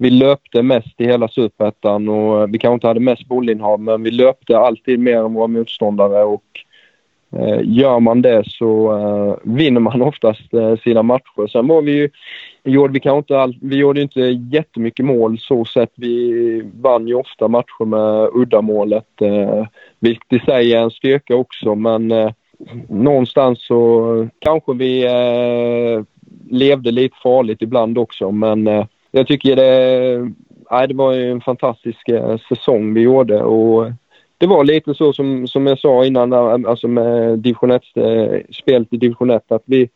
vi 0.00 0.10
löpte 0.10 0.62
mest 0.62 1.00
i 1.00 1.04
hela 1.04 1.28
superettan 1.28 2.08
och 2.08 2.42
eh, 2.42 2.46
vi 2.46 2.58
kanske 2.58 2.74
inte 2.74 2.86
hade 2.86 3.00
mest 3.00 3.26
bollinnehav 3.26 3.80
men 3.80 4.02
vi 4.02 4.10
löpte 4.10 4.58
alltid 4.58 4.98
mer 4.98 5.16
än 5.16 5.34
våra 5.34 5.46
motståndare 5.46 6.24
och 6.24 6.44
eh, 7.36 7.60
gör 7.62 8.00
man 8.00 8.22
det 8.22 8.42
så 8.46 8.98
eh, 8.98 9.54
vinner 9.54 9.80
man 9.80 10.02
oftast 10.10 10.54
eh, 10.54 10.76
sina 10.76 11.02
matcher. 11.02 11.46
Sen 11.46 11.66
var 11.66 11.82
vi 11.82 11.92
ju, 11.92 12.10
gjorde 12.64 12.92
vi 12.92 13.00
kanske 13.00 13.18
inte 13.18 13.38
all, 13.38 13.58
vi 13.62 13.76
gjorde 13.76 14.02
inte 14.02 14.20
jättemycket 14.52 15.06
mål 15.06 15.38
så 15.38 15.64
sett. 15.64 15.92
Vi 15.94 16.70
vann 16.80 17.08
ju 17.08 17.14
ofta 17.14 17.48
matcher 17.48 17.84
med 17.84 18.30
uddamålet 18.34 19.22
eh, 19.22 19.66
vilket 20.00 20.32
i 20.32 20.38
sig 20.38 20.74
är 20.74 20.82
en 20.82 20.90
styrka 20.90 21.36
också 21.36 21.74
men 21.74 22.12
eh, 22.12 22.30
någonstans 22.88 23.66
så 23.66 24.28
kanske 24.38 24.72
vi 24.74 25.04
eh, 25.04 26.04
levde 26.50 26.90
lite 26.90 27.16
farligt 27.22 27.62
ibland 27.62 27.98
också 27.98 28.30
men 28.30 28.66
eh, 28.66 28.84
jag 29.10 29.26
tycker 29.26 29.56
det, 29.56 30.32
nej, 30.70 30.88
det 30.88 30.94
var 30.94 31.14
en 31.14 31.40
fantastisk 31.40 32.08
eh, 32.08 32.38
säsong 32.48 32.94
vi 32.94 33.00
gjorde 33.00 33.42
och 33.42 33.92
det 34.38 34.46
var 34.46 34.64
lite 34.64 34.94
så 34.94 35.12
som, 35.12 35.46
som 35.46 35.66
jag 35.66 35.78
sa 35.78 36.04
innan, 36.04 36.32
alltså 36.66 36.88
med 36.88 37.38
division 37.38 37.70
1, 37.70 37.82
eh, 37.94 38.40
spelet 38.50 38.88
i 38.90 38.96
division 38.96 39.30
1, 39.30 39.52
att 39.52 39.62
vi, 39.64 39.88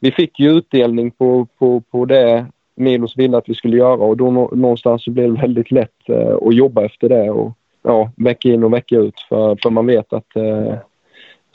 vi 0.00 0.12
fick 0.12 0.40
ju 0.40 0.50
utdelning 0.50 1.10
på, 1.10 1.46
på, 1.58 1.80
på 1.80 2.04
det 2.04 2.46
Milos 2.74 3.16
ville 3.16 3.36
att 3.36 3.48
vi 3.48 3.54
skulle 3.54 3.76
göra 3.76 3.94
och 3.94 4.16
då 4.16 4.30
någonstans 4.30 5.04
så 5.04 5.10
blev 5.10 5.34
det 5.34 5.40
väldigt 5.40 5.70
lätt 5.70 6.08
eh, 6.08 6.36
att 6.42 6.54
jobba 6.54 6.84
efter 6.84 7.08
det 7.08 7.30
och 7.30 7.52
ja, 7.82 8.10
vecka 8.16 8.48
in 8.48 8.64
och 8.64 8.72
vecka 8.72 8.96
ut 8.96 9.20
för, 9.28 9.56
för 9.62 9.70
man 9.70 9.86
vet 9.86 10.12
att 10.12 10.36
eh, 10.36 10.74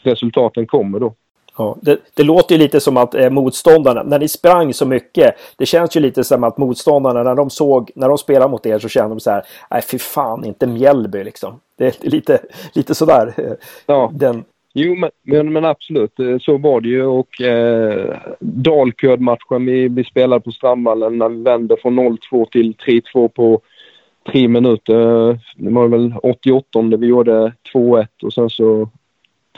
resultaten 0.03 0.67
kommer 0.67 0.99
då. 0.99 1.13
Ja, 1.57 1.77
det, 1.81 1.97
det, 2.13 2.23
låter 2.23 2.55
ju 2.55 2.61
lite 2.61 2.79
som 2.79 2.97
att 2.97 3.15
eh, 3.15 3.29
motståndarna, 3.29 4.03
när 4.03 4.19
ni 4.19 4.27
sprang 4.27 4.73
så 4.73 4.85
mycket, 4.85 5.35
det 5.57 5.65
känns 5.65 5.97
ju 5.97 5.99
lite 5.99 6.23
som 6.23 6.43
att 6.43 6.57
motståndarna 6.57 7.23
när 7.23 7.35
de 7.35 7.49
såg, 7.49 7.91
när 7.95 8.07
de 8.07 8.17
spelade 8.17 8.51
mot 8.51 8.65
er 8.65 8.79
så 8.79 8.89
kände 8.89 9.15
de 9.15 9.19
så 9.19 9.31
här, 9.31 9.43
nej 9.71 9.81
fy 9.81 9.99
fan, 9.99 10.45
inte 10.45 10.67
Mjällby 10.67 11.23
liksom. 11.23 11.59
Det 11.77 11.85
är 11.85 12.09
lite, 12.09 12.39
lite 12.73 12.95
sådär. 12.95 13.33
Eh, 13.37 13.53
ja. 13.85 14.11
Den... 14.13 14.43
Jo, 14.73 14.95
men, 14.95 15.09
men, 15.23 15.53
men, 15.53 15.65
absolut, 15.65 16.19
eh, 16.19 16.37
så 16.41 16.57
var 16.57 16.81
det 16.81 16.89
ju 16.89 17.05
och 17.05 17.41
eh, 17.41 18.17
Dalkurd-matchen 18.39 19.65
vi, 19.65 19.87
vi 19.87 20.03
spelade 20.03 20.41
på 20.41 20.51
Strandvallen 20.51 21.17
när 21.17 21.29
vi 21.29 21.43
vände 21.43 21.77
från 21.81 21.99
0-2 21.99 22.49
till 22.49 22.73
3-2 22.73 23.27
på 23.27 23.61
tre 24.31 24.47
minuter. 24.47 24.93
Det 25.55 25.69
var 25.69 25.87
väl 25.87 26.13
88 26.23 26.81
vi 26.97 27.07
gjorde 27.07 27.53
2-1 27.73 28.07
och 28.23 28.33
sen 28.33 28.49
så 28.49 28.89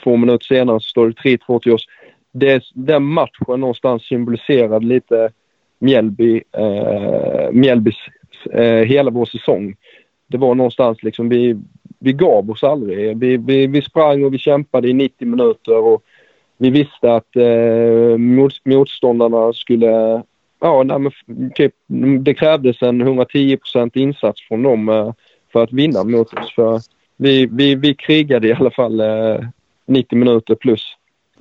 två 0.04 0.18
minuter 0.18 0.46
senare 0.46 0.80
så 0.80 0.90
står 0.90 1.08
det 1.08 1.38
3-2 1.38 1.60
till 1.60 1.72
oss. 1.72 1.86
Det, 2.32 2.64
den 2.74 3.04
matchen 3.04 3.60
någonstans 3.60 4.04
symboliserade 4.04 4.86
lite 4.86 5.30
Mjällby, 5.80 6.44
eh, 6.58 7.52
Mjällbys 7.52 7.98
eh, 8.52 8.86
hela 8.86 9.12
vår 9.12 9.26
säsong. 9.26 9.76
Det 10.28 10.38
var 10.38 10.56
någonstans 10.56 11.04
liksom, 11.04 11.30
vi, 11.30 11.58
vi 12.00 12.14
gav 12.14 12.52
oss 12.52 12.64
aldrig. 12.64 13.18
Vi, 13.18 13.38
vi, 13.38 13.68
vi 13.68 13.82
sprang 13.82 14.24
och 14.24 14.34
vi 14.34 14.38
kämpade 14.38 14.90
i 14.90 14.94
90 14.94 15.28
minuter 15.28 15.78
och 15.78 16.04
vi 16.58 16.70
visste 16.70 17.14
att 17.14 17.36
eh, 17.36 18.18
motståndarna 18.66 19.54
skulle... 19.54 20.24
Ja, 20.62 20.84
nej, 20.84 21.00
men 21.00 21.12
typ, 21.56 21.74
det 22.20 22.34
krävdes 22.34 22.82
en 22.82 23.04
110% 23.04 23.98
insats 23.98 24.42
från 24.48 24.64
dem 24.64 24.90
eh, 24.90 25.14
för 25.52 25.64
att 25.64 25.74
vinna 25.74 26.04
mot 26.04 26.34
oss. 26.34 26.54
För 26.56 26.80
vi, 27.18 27.46
vi, 27.52 27.76
vi 27.76 27.96
krigade 27.96 28.48
i 28.48 28.54
alla 28.54 28.72
fall 28.72 29.00
eh, 29.00 29.40
90 29.90 30.18
minuter 30.18 30.56
plus. 30.56 30.96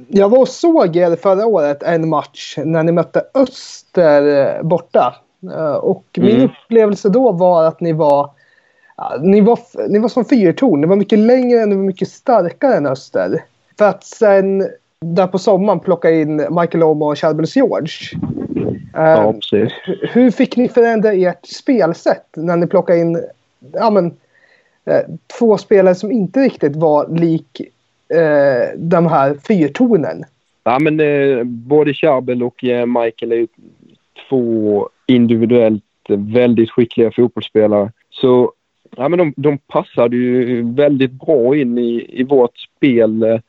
Jag 0.09 0.29
var 0.29 0.39
och 0.39 0.49
såg 0.49 0.97
er 0.97 1.17
förra 1.17 1.47
året 1.47 1.83
en 1.83 2.09
match 2.09 2.59
när 2.65 2.83
ni 2.83 2.93
mötte 2.93 3.23
Öster 3.35 4.57
eh, 4.57 4.63
borta. 4.63 5.15
Eh, 5.55 5.75
och 5.75 6.05
min 6.17 6.37
mm. 6.37 6.45
upplevelse 6.45 7.09
då 7.09 7.33
var 7.33 7.65
att 7.65 7.81
ni 7.81 7.93
var, 7.93 8.31
ni 9.21 9.41
var, 9.41 9.59
ni 9.89 9.99
var 9.99 10.09
som 10.09 10.25
fyrtorn. 10.25 10.81
Ni 10.81 10.87
var 10.87 10.97
mycket 10.97 11.19
längre, 11.19 11.67
var 11.67 11.75
mycket 11.75 12.09
starkare 12.09 12.75
än 12.75 12.87
Öster. 12.87 13.45
För 13.79 13.85
att 13.85 14.05
sen 14.05 14.69
där 15.01 15.27
på 15.27 15.39
sommaren 15.39 15.81
plocka 15.81 16.11
in 16.11 16.37
Michael 16.37 16.83
Omo 16.83 17.11
och 17.11 17.19
Charbels 17.19 17.57
George. 17.57 18.21
Ja, 18.93 19.33
precis. 19.33 19.73
Hur 20.03 20.31
fick 20.31 20.57
ni 20.57 20.69
förändra 20.69 21.13
ert 21.13 21.47
spelsätt 21.47 22.27
när 22.37 22.57
ni 22.57 22.67
plockade 22.67 22.99
in 22.99 23.23
ja, 23.73 23.91
men, 23.91 24.17
två 25.39 25.59
spelare 25.59 25.95
som 25.95 26.13
inte 26.13 26.41
riktigt 26.41 26.77
var 26.77 27.09
lik 27.09 27.63
eh, 28.15 28.79
de 28.79 29.07
här 29.07 29.37
fyrtonen. 29.49 30.25
Ja, 30.65 30.79
men 30.79 31.01
eh, 31.01 31.45
både 31.45 31.95
Charbel 31.95 32.43
och 32.43 32.65
eh, 32.65 32.87
Michael 32.87 33.33
är 33.33 33.47
två 34.29 34.89
individuellt 35.07 35.85
väldigt 36.09 36.71
skickliga 36.71 37.11
fotbollsspelare. 37.11 37.93
Så 38.11 38.53
ja, 38.97 39.09
men 39.09 39.19
de, 39.19 39.35
de 39.37 39.59
passade 39.59 40.17
ju 40.17 40.63
väldigt 40.75 41.13
bra 41.13 41.57
in 41.57 41.79
i, 41.79 42.21
i 42.21 42.25
vårt 42.25 42.59
spel 42.59 43.23
eh, 43.23 43.41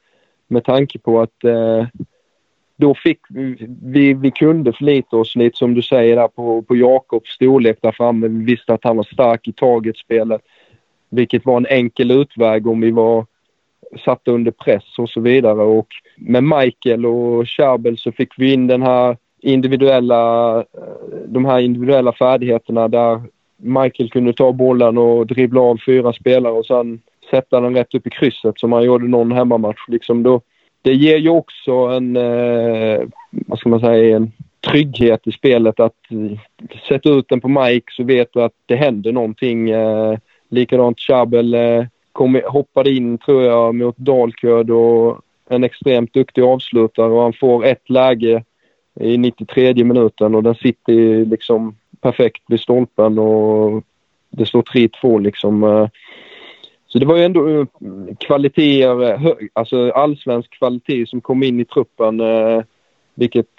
med 0.48 0.64
tanke 0.64 1.00
på 1.00 1.22
att 1.22 1.44
eh, 1.44 1.88
då 2.76 2.96
fick 2.96 3.20
vi, 3.84 4.14
vi 4.14 4.32
kunde 4.32 4.74
förlita 4.74 5.18
oss 5.18 5.36
lite 5.36 5.58
som 5.58 5.74
du 5.74 5.82
säger 5.82 6.16
där 6.16 6.28
på, 6.28 6.62
på 6.62 6.76
Jakobs 6.76 7.30
storlek 7.30 7.78
där 7.82 7.92
framme. 7.92 8.28
Vi 8.28 8.44
visste 8.46 8.74
att 8.74 8.84
han 8.84 8.98
var 8.98 9.04
stark 9.04 9.48
i 9.48 9.54
taget 9.54 9.98
spelet. 9.98 10.42
Vilket 11.10 11.46
var 11.46 11.58
en 11.58 11.66
enkel 11.66 12.12
utväg 12.12 12.68
om 12.68 12.82
vi 12.82 12.92
var 12.92 13.26
satta 14.06 14.32
under 14.32 14.52
press 14.52 14.84
och 14.98 15.10
så 15.10 15.22
vidare. 15.22 15.62
Och 15.62 15.88
med 16.18 16.44
Michael 16.44 17.06
och 17.06 17.50
Charbel 17.50 17.98
så 17.98 18.12
fick 18.12 18.34
vi 18.38 18.54
in 18.54 18.68
den 18.68 18.82
här 18.82 19.18
individuella, 19.42 20.56
eh, 20.58 20.64
de 21.28 21.46
här 21.46 21.60
individuella 21.60 22.14
färdigheterna 22.14 22.88
där 22.88 23.22
Michael 23.58 24.10
kunde 24.10 24.34
ta 24.34 24.52
bollen 24.52 24.98
och 24.98 25.28
dribbla 25.28 25.62
av 25.62 25.78
fyra 25.86 26.14
spelare 26.14 26.54
och 26.54 26.66
sen 26.66 27.02
sätta 27.32 27.60
den 27.60 27.76
rätt 27.76 27.96
upp 27.96 28.08
i 28.08 28.10
krysset 28.10 28.60
som 28.60 28.72
han 28.72 28.84
gjorde 28.84 29.08
någon 29.08 29.32
hemmamatch. 29.32 29.88
Liksom 29.88 30.24
då, 30.24 30.42
det 30.82 30.94
ger 30.94 31.18
ju 31.18 31.30
också 31.30 31.72
en, 31.72 32.18
eh, 32.18 33.02
vad 33.32 33.60
ska 33.60 33.70
man 33.70 33.80
säga, 33.80 34.16
en 34.16 34.32
trygghet 34.68 35.28
i 35.28 35.32
spelet 35.32 35.80
att 35.80 35.96
sätta 36.88 37.10
ut 37.10 37.30
den 37.30 37.42
på 37.42 37.48
Mike 37.48 37.86
så 37.92 38.04
vet 38.04 38.34
du 38.34 38.42
att 38.42 38.54
det 38.66 38.76
händer 38.76 39.12
någonting. 39.12 39.70
Eh, 39.70 40.18
likadant 40.50 41.00
Chabel 41.00 41.54
eh, 41.54 41.86
kom, 42.20 42.42
hoppade 42.46 42.92
in, 42.92 43.18
tror 43.18 43.44
jag, 43.44 43.76
mot 43.76 43.98
Dalkurd 43.98 44.70
och 44.70 45.22
en 45.50 45.64
extremt 45.64 46.14
duktig 46.14 46.42
avslutare 46.42 47.12
och 47.12 47.22
han 47.22 47.34
får 47.34 47.66
ett 47.66 47.90
läge 47.90 48.44
i 49.00 49.18
93 49.18 49.84
minuten 49.84 50.36
och 50.36 50.44
den 50.44 50.56
sitter 50.56 51.26
liksom 51.26 51.76
perfekt 52.02 52.44
vid 52.48 52.60
stolpen 52.60 53.20
och 53.20 53.84
det 54.30 54.46
står 54.46 54.62
3-2 54.62 55.22
liksom. 55.22 55.64
Eh. 55.64 55.88
Så 56.88 57.00
det 57.00 57.06
var 57.06 57.18
ju 57.18 57.24
ändå 57.24 57.60
eh, 57.60 57.66
kvaliteter, 58.20 59.36
alltså 59.54 59.92
allsvensk 59.92 60.50
kvalitet 60.50 61.06
som 61.06 61.22
kom 61.22 61.44
in 61.44 61.60
i 61.60 61.66
truppen. 61.66 62.20
Eh, 62.20 62.64
vilket, 63.16 63.54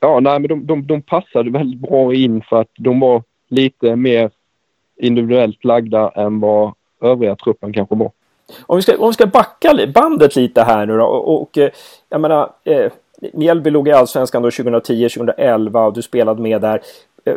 ja 0.00 0.20
nej 0.20 0.40
men 0.40 0.48
de, 0.48 0.66
de, 0.66 0.86
de 0.86 1.02
passade 1.02 1.50
väldigt 1.50 1.80
bra 1.80 2.14
in 2.14 2.42
för 2.42 2.60
att 2.60 2.72
de 2.78 3.00
var 3.00 3.22
lite 3.48 3.96
mer 3.96 4.30
individuellt 4.96 5.64
lagda 5.64 6.10
än 6.10 6.40
vad 6.40 6.74
övriga 7.00 7.36
truppen 7.36 7.72
kanske 7.72 7.94
var. 7.94 8.10
Om 8.66 8.76
vi 8.76 8.82
ska, 8.82 8.98
om 8.98 9.08
vi 9.08 9.14
ska 9.14 9.26
backa 9.26 9.86
bandet 9.94 10.36
lite 10.36 10.62
här 10.62 10.86
nu 10.86 10.96
då 10.96 11.04
och, 11.04 11.42
och 11.42 11.58
eh, 11.58 11.70
jag 12.08 12.20
menar 12.20 12.50
eh, 12.64 12.92
Mjällby 13.32 13.70
låg 13.70 13.88
i 13.88 13.92
Allsvenskan 13.92 14.42
då 14.42 14.48
2010-2011 14.48 15.86
och 15.86 15.92
du 15.92 16.02
spelade 16.02 16.42
med 16.42 16.60
där. 16.60 16.82
Eh, 17.24 17.34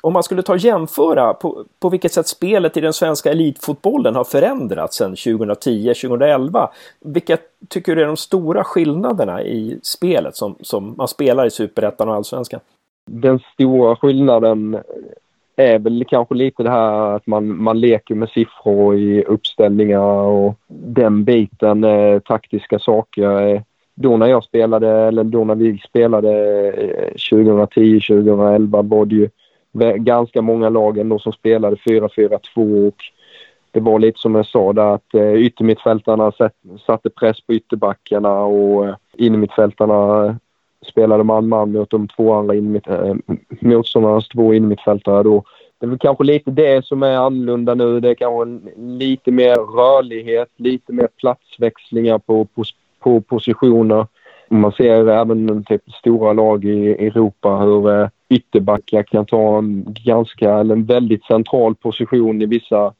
om 0.00 0.12
man 0.12 0.22
skulle 0.22 0.42
ta 0.42 0.52
och 0.52 0.58
jämföra 0.58 1.34
på, 1.34 1.64
på 1.80 1.88
vilket 1.88 2.12
sätt 2.12 2.26
spelet 2.26 2.76
i 2.76 2.80
den 2.80 2.92
svenska 2.92 3.30
elitfotbollen 3.30 4.14
har 4.14 4.24
förändrats 4.24 4.96
sedan 4.96 5.14
2010-2011. 5.14 6.68
Vilka 7.00 7.38
tycker 7.68 7.96
du 7.96 8.02
är 8.02 8.06
de 8.06 8.16
stora 8.16 8.64
skillnaderna 8.64 9.42
i 9.42 9.78
spelet 9.82 10.36
som, 10.36 10.54
som 10.60 10.94
man 10.96 11.08
spelar 11.08 11.46
i 11.46 11.50
Superettan 11.50 12.08
och 12.08 12.14
Allsvenskan? 12.14 12.60
Den 13.10 13.40
stora 13.54 13.96
skillnaden 13.96 14.78
är 15.56 15.78
väl 15.78 16.04
kanske 16.08 16.34
lite 16.34 16.62
det 16.62 16.70
här 16.70 17.16
att 17.16 17.26
man, 17.26 17.62
man 17.62 17.80
leker 17.80 18.14
med 18.14 18.28
siffror 18.28 18.96
i 18.96 19.24
uppställningar 19.24 20.22
och 20.22 20.54
den 20.68 21.24
biten, 21.24 21.84
eh, 21.84 22.18
taktiska 22.18 22.78
saker. 22.78 23.54
Eh, 23.54 23.60
då 23.94 24.16
när 24.16 24.26
jag 24.26 24.44
spelade, 24.44 24.88
eller 24.88 25.24
då 25.24 25.44
när 25.44 25.54
vi 25.54 25.78
spelade 25.78 26.32
eh, 26.68 27.14
2010-2011 27.30 28.88
var 28.88 29.06
det 29.06 29.14
ju 29.14 29.28
ganska 29.96 30.42
många 30.42 30.68
lag 30.68 30.98
ändå 30.98 31.18
som 31.18 31.32
spelade 31.32 31.76
4-4-2 31.76 32.88
och 32.88 33.04
det 33.70 33.80
var 33.80 33.98
lite 33.98 34.18
som 34.18 34.34
jag 34.34 34.46
sa 34.46 34.72
där 34.72 34.94
att 34.94 35.14
eh, 35.14 35.34
yttermittfältarna 35.34 36.32
satte 36.86 37.10
press 37.10 37.40
på 37.40 37.52
ytterbackarna 37.52 38.40
och 38.40 38.88
eh, 38.88 38.94
innermittfältarna 39.14 40.38
spelade 40.86 41.24
man-man 41.24 41.72
mot 41.72 41.90
de 41.90 42.08
två 42.08 42.32
andra 42.32 42.54
inmitt, 42.54 42.88
äh, 42.88 42.94
eh, 42.94 43.16
motståndarnas 43.60 44.28
två 44.28 44.54
innermittfältare 44.54 45.22
då. 45.22 45.44
Det 45.78 45.86
är 45.86 45.90
väl 45.90 45.98
kanske 45.98 46.24
lite 46.24 46.50
det 46.50 46.86
som 46.86 47.02
är 47.02 47.16
annorlunda 47.16 47.74
nu. 47.74 48.00
Det 48.00 48.10
är 48.10 48.14
kanske 48.14 48.70
lite 48.80 49.30
mer 49.30 49.54
rörlighet, 49.54 50.48
lite 50.56 50.92
mer 50.92 51.08
platsväxlingar 51.20 52.18
på, 52.18 52.44
på, 52.44 52.64
på 53.00 53.20
positioner. 53.20 54.06
Man 54.48 54.72
ser 54.72 55.08
även 55.08 55.64
typ 55.64 55.82
stora 55.90 56.32
lag 56.32 56.64
i 56.64 57.06
Europa 57.06 57.56
hur 57.56 58.00
eh, 58.00 58.08
ytterbackar 58.28 59.02
kan 59.02 59.26
ta 59.26 59.58
en 59.58 59.84
ganska, 60.04 60.52
eller 60.52 60.74
en 60.74 60.84
väldigt 60.84 61.24
central 61.24 61.74
position 61.74 62.42
i 62.42 62.46
vissa, 62.46 62.92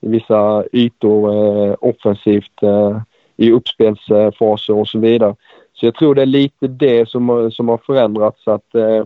i 0.00 0.08
vissa 0.08 0.64
ytor 0.72 1.32
eh, 1.32 1.74
offensivt 1.80 2.62
eh, 2.62 3.00
i 3.36 3.52
uppspelsfaser 3.52 4.76
och 4.76 4.88
så 4.88 4.98
vidare. 4.98 5.34
Så 5.74 5.86
jag 5.86 5.94
tror 5.94 6.14
det 6.14 6.22
är 6.22 6.26
lite 6.26 6.66
det 6.68 7.08
som, 7.08 7.50
som 7.52 7.68
har 7.68 7.78
förändrats 7.78 8.48
att 8.48 8.74
eh, 8.74 9.04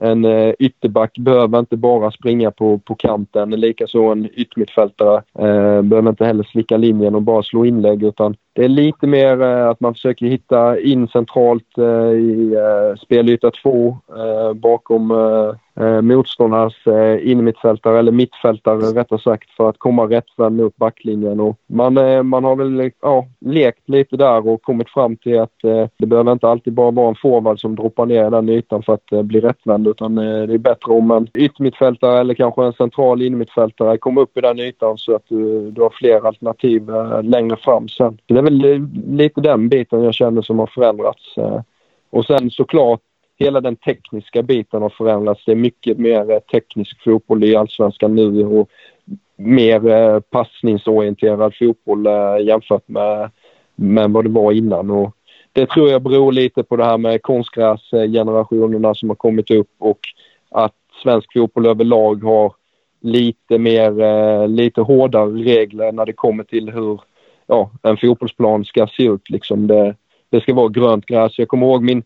en 0.00 0.24
eh, 0.24 0.54
ytterback 0.58 1.18
behöver 1.18 1.58
inte 1.58 1.76
bara 1.76 2.10
springa 2.10 2.50
på, 2.50 2.78
på 2.78 2.94
kanten. 2.94 3.50
Likaså 3.50 4.02
en 4.02 4.28
yttermittfältare 4.34 5.16
eh, 5.38 5.82
behöver 5.82 6.08
inte 6.08 6.24
heller 6.24 6.44
slicka 6.44 6.76
linjen 6.76 7.14
och 7.14 7.22
bara 7.22 7.42
slå 7.42 7.64
inlägg 7.64 8.02
utan 8.02 8.36
det 8.54 8.64
är 8.64 8.68
lite 8.68 9.06
mer 9.06 9.42
eh, 9.42 9.68
att 9.68 9.80
man 9.80 9.94
försöker 9.94 10.26
hitta 10.26 10.80
in 10.80 11.08
centralt 11.08 11.78
eh, 11.78 12.10
i 12.10 12.54
eh, 12.54 12.96
spelyta 12.96 13.50
2 13.50 13.98
eh, 14.16 14.52
bakom 14.52 15.10
eh, 15.10 15.84
eh, 15.84 16.00
motståndarnas 16.00 16.74
innermittfältare 17.20 17.98
eller 17.98 18.12
mittfältare 18.12 18.76
rättare 18.76 19.18
sagt 19.18 19.50
för 19.50 19.68
att 19.68 19.78
komma 19.78 20.04
rättvänd 20.04 20.56
mot 20.56 20.76
backlinjen. 20.76 21.40
Och 21.40 21.56
man, 21.66 21.94
man 22.26 22.44
har 22.44 22.56
väl 22.56 22.90
ja, 23.02 23.26
lekt 23.40 23.88
lite 23.88 24.16
där 24.16 24.48
och 24.48 24.62
kommit 24.62 24.90
fram 24.90 25.16
till 25.16 25.40
att 25.40 25.62
det 25.98 26.06
behöver 26.06 26.32
inte 26.32 26.48
alltid 26.48 26.72
bara 26.72 26.90
vara 26.90 27.08
en 27.08 27.14
forward 27.14 27.60
som 27.60 27.76
droppar 27.76 28.06
ner 28.06 28.26
i 28.26 28.30
den 28.30 28.48
ytan 28.48 28.82
för 28.82 28.92
att 28.92 29.26
bli 29.26 29.40
rättvänd 29.40 29.88
utan 29.88 30.14
det 30.14 30.54
är 30.54 30.58
bättre 30.58 30.92
om 30.92 31.10
en 31.10 31.28
yttermittfältare 31.38 32.20
eller 32.20 32.34
kanske 32.34 32.64
en 32.64 32.72
central 32.72 33.22
innermittfältare 33.22 33.98
kommer 33.98 34.20
upp 34.20 34.36
i 34.36 34.40
den 34.40 34.60
ytan 34.60 34.98
så 34.98 35.16
att 35.16 35.24
du, 35.28 35.70
du 35.70 35.82
har 35.82 35.90
fler 35.90 36.26
alternativ 36.26 36.90
längre 37.22 37.56
fram 37.56 37.88
sen. 37.88 38.18
Så 38.44 38.50
väl 38.50 38.88
lite 39.08 39.40
den 39.40 39.68
biten 39.68 40.02
jag 40.02 40.14
känner 40.14 40.42
som 40.42 40.58
har 40.58 40.66
förändrats. 40.66 41.36
Eh. 41.36 41.60
Och 42.10 42.24
sen 42.24 42.50
såklart 42.50 43.00
hela 43.38 43.60
den 43.60 43.76
tekniska 43.76 44.42
biten 44.42 44.82
har 44.82 44.88
förändrats. 44.88 45.44
Det 45.44 45.52
är 45.52 45.56
mycket 45.56 45.98
mer 45.98 46.30
eh, 46.30 46.38
teknisk 46.38 47.04
fotboll 47.04 47.44
i 47.44 47.56
allsvenskan 47.56 48.14
nu 48.14 48.46
och 48.46 48.68
mer 49.36 49.88
eh, 49.88 50.20
passningsorienterad 50.20 51.54
fotboll 51.58 52.06
jämfört 52.46 52.88
med, 52.88 53.30
med 53.74 54.10
vad 54.10 54.24
det 54.24 54.30
var 54.30 54.52
innan. 54.52 54.90
Och 54.90 55.16
det 55.52 55.66
tror 55.66 55.90
jag 55.90 56.02
beror 56.02 56.32
lite 56.32 56.62
på 56.62 56.76
det 56.76 56.84
här 56.84 56.98
med 56.98 57.22
konstgräsgenerationerna 57.22 58.94
som 58.94 59.08
har 59.08 59.16
kommit 59.16 59.50
upp 59.50 59.70
och 59.78 60.00
att 60.50 60.76
svensk 61.02 61.32
fotboll 61.32 61.66
överlag 61.66 62.24
har 62.24 62.52
lite 63.00 63.58
mer, 63.58 64.48
lite 64.48 64.80
hårdare 64.80 65.30
regler 65.30 65.92
när 65.92 66.06
det 66.06 66.12
kommer 66.12 66.44
till 66.44 66.70
hur 66.70 67.00
ja, 67.46 67.70
en 67.82 67.96
fotbollsplan 67.96 68.64
ska 68.64 68.86
se 68.86 69.04
ut. 69.04 69.30
Liksom 69.30 69.66
det, 69.66 69.94
det 70.30 70.40
ska 70.40 70.54
vara 70.54 70.68
grönt 70.68 71.06
gräs. 71.06 71.38
Jag 71.38 71.48
kommer 71.48 71.66
ihåg 71.66 71.82
min, 71.82 72.02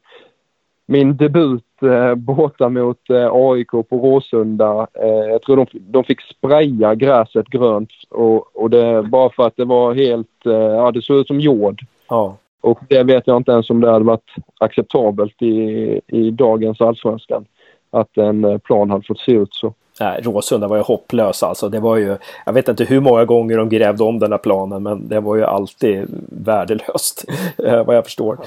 min 0.87 1.17
debut 1.17 1.83
eh, 1.83 2.15
borta 2.15 2.69
mot 2.69 3.11
eh, 3.11 3.31
AIK 3.33 3.71
på 3.71 3.87
Råsunda. 3.91 4.87
Eh, 4.95 5.31
jag 5.31 5.43
tror 5.43 5.57
de, 5.57 5.67
de 5.73 6.05
fick 6.05 6.21
spraya 6.21 6.95
gräset 6.95 7.47
grönt 7.47 7.91
och, 8.11 8.57
och 8.57 8.71
det 8.71 9.03
bara 9.03 9.31
för 9.31 9.47
att 9.47 9.57
det 9.57 9.65
var 9.65 9.95
helt, 9.95 10.47
eh, 10.47 10.53
ja 10.53 10.91
det 10.91 11.03
såg 11.03 11.17
ut 11.17 11.27
som 11.27 11.41
jord. 11.41 11.81
Ja. 12.09 12.37
Och 12.61 12.79
det 12.89 13.03
vet 13.03 13.27
jag 13.27 13.37
inte 13.37 13.53
ens 13.53 13.71
om 13.71 13.81
det 13.81 13.91
hade 13.91 14.05
varit 14.05 14.35
acceptabelt 14.59 15.43
i, 15.43 16.01
i 16.07 16.31
dagens 16.31 16.81
allsvenskan. 16.81 17.45
Att 17.91 18.17
en 18.17 18.45
eh, 18.45 18.59
plan 18.59 18.91
hade 18.91 19.07
fått 19.07 19.21
se 19.21 19.33
ut 19.33 19.55
så. 19.55 19.75
Nej, 20.01 20.21
Råsunda 20.23 20.69
var 20.69 20.77
ju 20.77 20.83
hopplös 20.83 21.43
alltså. 21.43 21.69
Det 21.69 21.81
var 21.81 21.97
ju, 21.97 22.17
jag 22.47 22.53
vet 22.53 22.69
inte 22.69 22.85
hur 22.85 23.01
många 23.01 23.25
gånger 23.25 23.57
de 23.57 23.69
grävde 23.69 24.05
om 24.05 24.19
den 24.19 24.33
här 24.33 24.39
planen 24.39 24.83
men 24.83 25.09
det 25.09 25.21
var 25.21 25.37
ju 25.37 25.45
alltid 25.45 26.07
värdelöst 26.29 27.25
eh, 27.65 27.85
vad 27.85 27.97
jag 27.97 28.05
förstår. 28.05 28.39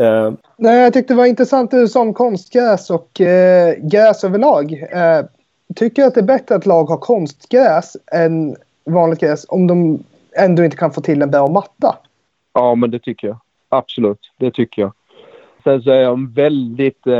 Uh, 0.00 0.32
Nej, 0.56 0.82
jag 0.82 0.92
tyckte 0.92 1.14
det 1.14 1.18
var 1.18 1.26
intressant 1.26 1.70
du 1.70 1.88
sa 1.88 2.00
om 2.00 2.14
konstgräs 2.14 2.90
och 2.90 3.20
eh, 3.20 3.74
gräs 3.78 4.24
överlag. 4.24 4.72
Eh, 4.72 5.24
tycker 5.74 6.04
att 6.04 6.14
det 6.14 6.20
är 6.20 6.24
bättre 6.24 6.54
att 6.54 6.66
lag 6.66 6.84
har 6.84 6.96
konstgräs 6.96 7.96
än 8.12 8.56
vanligt 8.84 9.20
gräs 9.20 9.46
om 9.48 9.66
de 9.66 10.04
ändå 10.36 10.64
inte 10.64 10.76
kan 10.76 10.92
få 10.92 11.00
till 11.00 11.22
en 11.22 11.30
bra 11.30 11.48
matta? 11.48 11.96
Ja, 12.52 12.74
men 12.74 12.90
det 12.90 12.98
tycker 12.98 13.28
jag. 13.28 13.36
Absolut, 13.68 14.30
det 14.38 14.50
tycker 14.50 14.82
jag. 14.82 14.92
Sen 15.64 15.82
så 15.82 15.90
är 15.90 16.02
jag 16.02 16.34
väldigt... 16.34 17.06
Eh, 17.06 17.14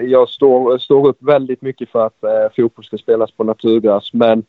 jag 0.00 0.28
står, 0.28 0.78
står 0.78 1.08
upp 1.08 1.22
väldigt 1.22 1.62
mycket 1.62 1.88
för 1.88 2.06
att 2.06 2.24
eh, 2.24 2.54
fotboll 2.56 2.84
ska 2.84 2.98
spelas 2.98 3.30
på 3.30 3.44
naturgräs. 3.44 4.12
Men 4.12 4.44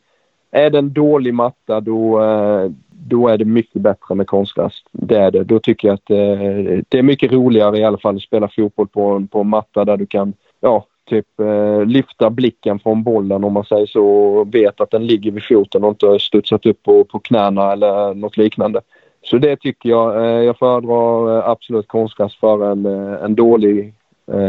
är 0.52 0.70
det 0.70 0.78
en 0.78 0.94
dålig 0.94 1.34
matta 1.34 1.82
då, 1.82 2.24
eh, 2.24 2.72
då 2.90 3.28
är 3.28 3.38
det 3.38 3.46
mycket 3.46 3.82
bättre 3.82 4.16
med 4.16 4.28
konstgräs. 4.28 4.74
Det 4.92 5.18
är 5.18 5.32
det. 5.32 5.44
Då 5.44 5.60
tycker 5.60 5.88
jag 5.88 5.96
att 5.96 6.10
eh, 6.10 6.80
det 6.90 7.00
är 7.00 7.04
mycket 7.04 7.32
roligare 7.32 7.78
i 7.78 7.84
alla 7.84 7.98
fall 7.98 8.16
att 8.16 8.22
spela 8.22 8.50
fotboll 8.56 8.88
på, 8.88 9.28
på 9.32 9.40
en 9.40 9.50
matta 9.50 9.86
där 9.86 9.98
du 9.98 10.06
kan 10.06 10.34
ja, 10.60 10.86
typ 11.10 11.40
eh, 11.40 11.86
lyfta 11.86 12.30
blicken 12.30 12.80
från 12.80 13.04
bollen 13.04 13.44
om 13.44 13.54
man 13.54 13.66
säger 13.66 13.86
så 13.86 14.06
och 14.06 14.56
vet 14.56 14.82
att 14.82 14.92
den 14.92 15.08
ligger 15.08 15.32
vid 15.32 15.44
foten 15.44 15.84
och 15.84 15.90
inte 15.90 16.20
studsat 16.20 16.66
upp 16.66 16.84
på, 16.84 17.04
på 17.04 17.20
knäna 17.20 17.72
eller 17.72 18.14
något 18.14 18.38
liknande. 18.38 18.82
Så 19.22 19.38
det 19.38 19.56
tycker 19.56 19.90
jag. 19.90 20.16
Eh, 20.16 20.44
jag 20.44 20.58
föredrar 20.58 21.38
eh, 21.38 21.50
absolut 21.50 21.88
konstgräs 21.88 22.36
för 22.36 22.72
en, 22.72 22.86
eh, 22.86 23.24
en 23.24 23.36
dålig 23.36 23.94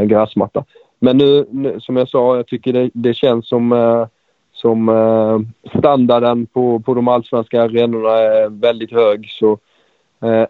gräsmatta. 0.07 0.65
Men 0.99 1.19
nu, 1.19 1.47
som 1.81 1.97
jag 1.97 2.09
sa, 2.09 2.37
jag 2.37 2.47
tycker 2.47 2.73
det, 2.73 2.91
det 2.95 3.15
känns 3.15 3.49
som, 3.49 4.07
som 4.53 4.91
standarden 5.79 6.47
på, 6.47 6.81
på 6.81 6.95
de 6.95 7.09
allsvenska 7.09 7.63
arenorna 7.63 8.11
är 8.11 8.49
väldigt 8.49 8.93
hög. 8.93 9.27
Så 9.31 9.59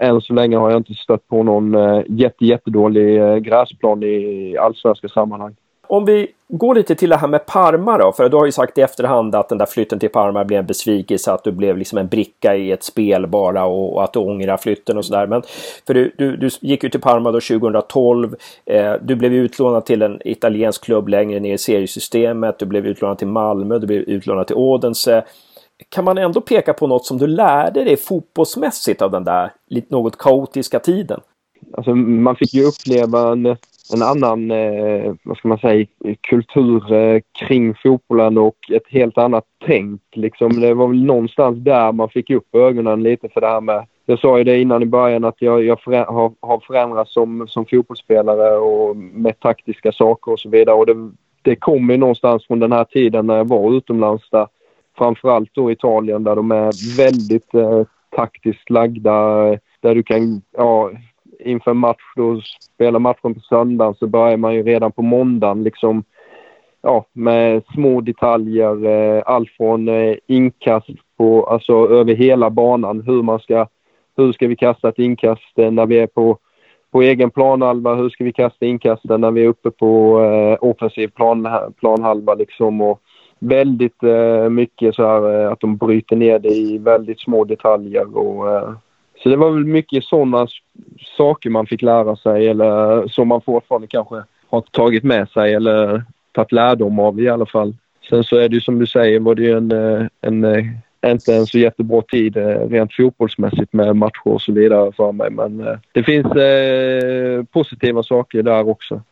än 0.01 0.21
så 0.21 0.33
länge 0.35 0.57
har 0.57 0.71
jag 0.71 0.81
inte 0.81 0.95
stött 0.95 1.29
på 1.29 1.43
någon 1.43 1.77
jätte, 2.07 2.45
jättedålig 2.45 3.43
gräsplan 3.45 4.03
i 4.03 4.57
allsvenska 4.59 5.09
sammanhang 5.09 5.57
om 5.89 6.05
vi 6.05 6.29
går 6.49 6.75
lite 6.75 6.95
till 6.95 7.11
det 7.11 7.17
här 7.17 7.29
med 7.29 7.47
Parma 7.47 7.99
då, 7.99 8.13
för 8.13 8.29
du 8.29 8.37
har 8.37 8.47
ju 8.47 8.53
sagt 8.53 8.79
i 8.79 8.81
efterhand 8.81 9.35
att 9.35 9.49
den 9.49 9.59
där 9.59 9.67
flytten 9.67 9.99
till 9.99 10.09
Parma 10.09 10.45
blev 10.45 10.61
en 10.61 10.67
besvikelse, 10.67 11.33
att 11.33 11.45
du 11.45 11.53
blev 11.53 11.79
liksom 11.79 11.99
en 11.99 12.09
bricka 12.09 12.57
i 12.57 12.73
ett 12.73 12.83
spel 12.83 13.27
bara 13.27 13.65
och, 13.65 13.95
och 13.95 14.05
att 14.05 14.13
du 14.13 14.19
ångrar 14.19 14.57
flytten 14.57 14.99
och 14.99 15.05
sådär. 15.05 15.27
Men 15.27 15.43
för 15.87 15.95
du, 15.95 16.15
du, 16.19 16.37
du, 16.37 16.51
gick 16.61 16.83
ju 16.85 16.91
till 16.91 17.01
Parma 17.01 17.33
då 17.33 17.41
2012. 17.41 18.37
Eh, 18.67 18.93
du 19.03 19.17
blev 19.17 19.35
utlånad 19.35 19.85
till 19.85 20.03
en 20.03 20.21
italiensk 20.25 20.85
klubb 20.85 21.09
längre 21.09 21.41
ner 21.41 21.55
i 21.55 21.59
seriesystemet. 21.59 22.59
Du 22.59 22.67
blev 22.67 22.87
utlånad 22.87 23.19
till 23.19 23.29
Malmö, 23.29 23.79
du 23.79 23.87
blev 23.87 24.01
utlånad 24.01 24.47
till 24.47 24.57
Odense. 24.57 25.25
Kan 25.89 26.05
man 26.05 26.19
ändå 26.19 26.41
peka 26.41 26.73
på 26.73 26.87
något 26.87 27.07
som 27.07 27.19
du 27.19 27.27
lärde 27.27 27.85
dig 27.85 27.97
fotbollsmässigt 27.97 29.03
av 29.03 29.11
den 29.11 29.25
där 29.25 29.53
lite 29.69 29.95
något 29.95 30.19
kaotiska 30.19 30.79
tiden? 30.79 31.21
Alltså, 31.73 31.95
man 31.95 32.37
fick 32.37 32.55
ju 32.55 32.65
uppleva 32.65 33.35
en 33.95 34.03
annan, 34.03 34.51
eh, 34.51 35.15
vad 35.23 35.37
ska 35.37 35.49
man 35.49 35.59
säga, 35.59 35.87
kultur 36.21 36.93
eh, 36.93 37.21
kring 37.39 37.75
fotbollen 37.75 38.39
och 38.39 38.57
ett 38.73 38.89
helt 38.89 39.19
annat 39.19 39.45
tänk. 39.67 40.01
Liksom. 40.13 40.61
Det 40.61 40.75
var 40.75 40.89
väl 40.89 41.05
någonstans 41.05 41.59
där 41.59 41.93
man 41.93 42.09
fick 42.09 42.31
upp 42.31 42.55
ögonen 42.55 43.03
lite 43.03 43.29
för 43.29 43.41
det 43.41 43.47
här 43.47 43.61
med 43.61 43.87
jag 44.11 44.19
sa 44.19 44.39
ju 44.39 44.45
det 44.45 44.61
innan 44.61 44.83
i 44.83 44.87
början 44.87 45.25
att 45.25 45.43
jag, 45.43 45.65
jag 45.65 45.81
förä 45.81 46.05
har, 46.09 46.33
har 46.41 46.61
förändrats 46.61 47.13
som, 47.13 47.49
som 47.49 47.67
fotbollsspelare 47.67 48.57
och 48.57 48.97
med 48.97 49.41
taktiska 49.41 49.93
saker 49.93 50.33
och 50.33 50.41
så 50.41 50.49
vidare. 50.49 50.77
Och 50.77 50.87
det, 50.87 51.11
det 51.43 51.57
kommer 51.57 51.95
ju 51.95 52.01
någonstans 52.01 52.47
från 52.47 52.61
den 52.61 52.73
här 52.73 52.85
tiden 52.85 53.27
när 53.27 53.37
jag 53.37 53.49
var 53.49 53.77
utomlands 53.77 54.31
där 54.31 54.47
framförallt 54.99 55.55
då 55.55 55.73
Italien 55.73 56.25
där 56.25 56.37
de 56.37 56.51
är 56.51 56.97
väldigt 56.97 57.55
eh, 57.55 57.83
taktiskt 58.17 58.71
lagda. 58.71 59.49
Eh, 59.49 59.59
där 59.81 59.95
du 59.95 60.03
kan, 60.03 60.43
ja, 60.57 60.91
inför 61.41 61.75
match, 61.75 62.03
då 62.17 62.41
spelar 62.75 62.99
matchen 62.99 63.35
på 63.35 63.41
söndagen 63.41 63.95
så 63.95 64.07
börjar 64.07 64.37
man 64.37 64.55
ju 64.55 64.63
redan 64.63 64.93
på 64.93 65.03
måndagen 65.03 65.63
liksom 65.63 66.05
ja, 66.83 67.05
med 67.13 67.63
små 67.75 68.01
detaljer. 68.01 68.87
Eh, 68.87 69.23
allt 69.27 69.51
från 69.51 69.89
eh, 69.89 70.17
inkast 70.27 70.89
på, 71.17 71.47
alltså 71.47 71.73
över 71.73 72.15
hela 72.15 72.51
banan. 72.51 73.03
Hur 73.07 73.23
man 73.23 73.39
ska, 73.39 73.67
hur 74.17 74.33
ska 74.33 74.47
vi 74.47 74.57
kasta 74.57 74.89
ett 74.89 74.99
inkast 74.99 75.59
eh, 75.59 75.71
när 75.71 75.87
vi 75.87 75.99
är 75.99 76.07
på, 76.07 76.39
på 76.91 77.03
egen 77.03 77.31
planhalva? 77.31 77.95
Hur 77.95 78.11
ska 78.11 78.25
vi 78.25 78.33
kasta 78.33 78.67
inkasten 78.67 79.21
när 79.21 79.31
vi 79.31 79.45
är 79.45 79.49
uppe 79.49 79.71
på 79.71 80.21
eh, 80.23 80.69
offensiv 80.69 81.09
plan, 81.09 81.47
eh, 81.47 81.71
planhalva 81.81 82.35
liksom? 82.35 82.81
Och 82.81 83.01
väldigt 83.39 84.03
eh, 84.03 84.49
mycket 84.49 84.95
så 84.95 85.07
här 85.07 85.45
eh, 85.45 85.53
att 85.53 85.61
de 85.61 85.77
bryter 85.77 86.17
ner 86.17 86.39
det 86.39 86.49
i 86.49 86.79
väldigt 86.79 87.21
små 87.21 87.45
detaljer 87.45 88.17
och 88.17 88.51
eh, 88.51 88.73
så 89.23 89.29
det 89.29 89.37
var 89.37 89.51
väl 89.51 89.65
mycket 89.65 90.05
sådana 90.05 90.47
saker 91.17 91.51
man 91.51 91.67
fick 91.67 91.83
lära 91.83 92.17
sig 92.17 92.49
eller 92.49 93.09
som 93.09 93.29
man 93.29 93.41
fortfarande 93.41 93.87
kanske 93.87 94.23
har 94.49 94.61
tagit 94.61 95.05
med 95.05 95.29
sig 95.29 95.55
eller 95.55 96.05
tagit 96.33 96.53
lärdom 96.53 96.99
av 96.99 97.21
i 97.21 97.29
alla 97.29 97.47
fall. 97.47 97.75
Sen 98.09 98.25
så 98.25 98.37
är 98.37 98.49
det 98.49 98.55
ju 98.55 98.61
som 98.61 98.79
du 98.79 98.87
säger 98.87 99.21
var 99.21 99.35
det 99.35 99.43
ju 99.43 99.57
en, 99.57 99.73
eh, 99.73 100.07
en, 100.21 100.45
en 100.45 100.81
inte 101.07 101.35
en 101.35 101.47
så 101.47 101.59
jättebra 101.59 102.03
tid 102.03 102.37
eh, 102.37 102.69
rent 102.69 102.95
fotbollsmässigt 102.95 103.73
med 103.73 103.97
matcher 103.97 104.29
och 104.29 104.43
så 104.43 104.53
vidare 104.53 104.93
för 104.93 105.13
mig. 105.13 105.31
Men 105.31 105.79
det 105.93 106.03
finns 106.03 106.27
eh, 106.27 107.45
positiva 107.45 108.03
saker 108.03 108.43
där 108.43 108.69
också. 108.69 109.03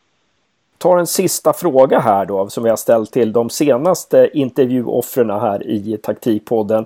tar 0.77 0.97
en 0.97 1.07
sista 1.07 1.53
fråga 1.53 1.99
här 1.99 2.25
då 2.25 2.49
som 2.49 2.63
vi 2.63 2.69
har 2.69 2.77
ställt 2.77 3.11
till 3.11 3.33
de 3.33 3.49
senaste 3.49 4.29
intervjuoffren 4.33 5.29
här 5.29 5.67
i 5.67 5.97
taktikpodden. 6.03 6.85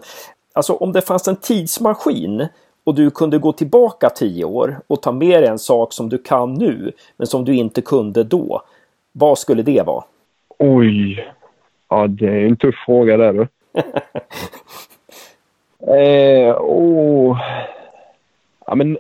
Alltså 0.54 0.74
om 0.74 0.92
det 0.92 1.02
fanns 1.02 1.28
en 1.28 1.36
tidsmaskin 1.36 2.48
och 2.84 2.96
du 2.96 3.12
kunde 3.12 3.38
gå 3.38 3.52
tillbaka 3.52 4.10
tio 4.10 4.46
år 4.46 4.80
och 4.88 5.02
ta 5.02 5.12
med 5.12 5.44
dig 5.44 5.50
en 5.50 5.60
sak 5.60 5.94
som 5.94 6.10
du 6.10 6.18
kan 6.18 6.54
nu 6.54 6.92
men 7.18 7.28
som 7.28 7.46
du 7.46 7.56
inte 7.56 7.82
kunde 7.82 8.24
då. 8.24 8.62
Vad 9.12 9.38
skulle 9.38 9.64
det 9.64 9.86
vara? 9.86 10.04
Oj. 10.58 11.28
Ja, 11.90 12.08
det 12.08 12.28
är 12.28 12.46
en 12.46 12.56
tuff 12.56 12.76
fråga 12.86 13.18
där 13.18 13.34
du. 13.34 13.48
eh, 15.94 16.56
oh. 16.60 17.38
Ja, 18.68 18.76
men 18.76 18.98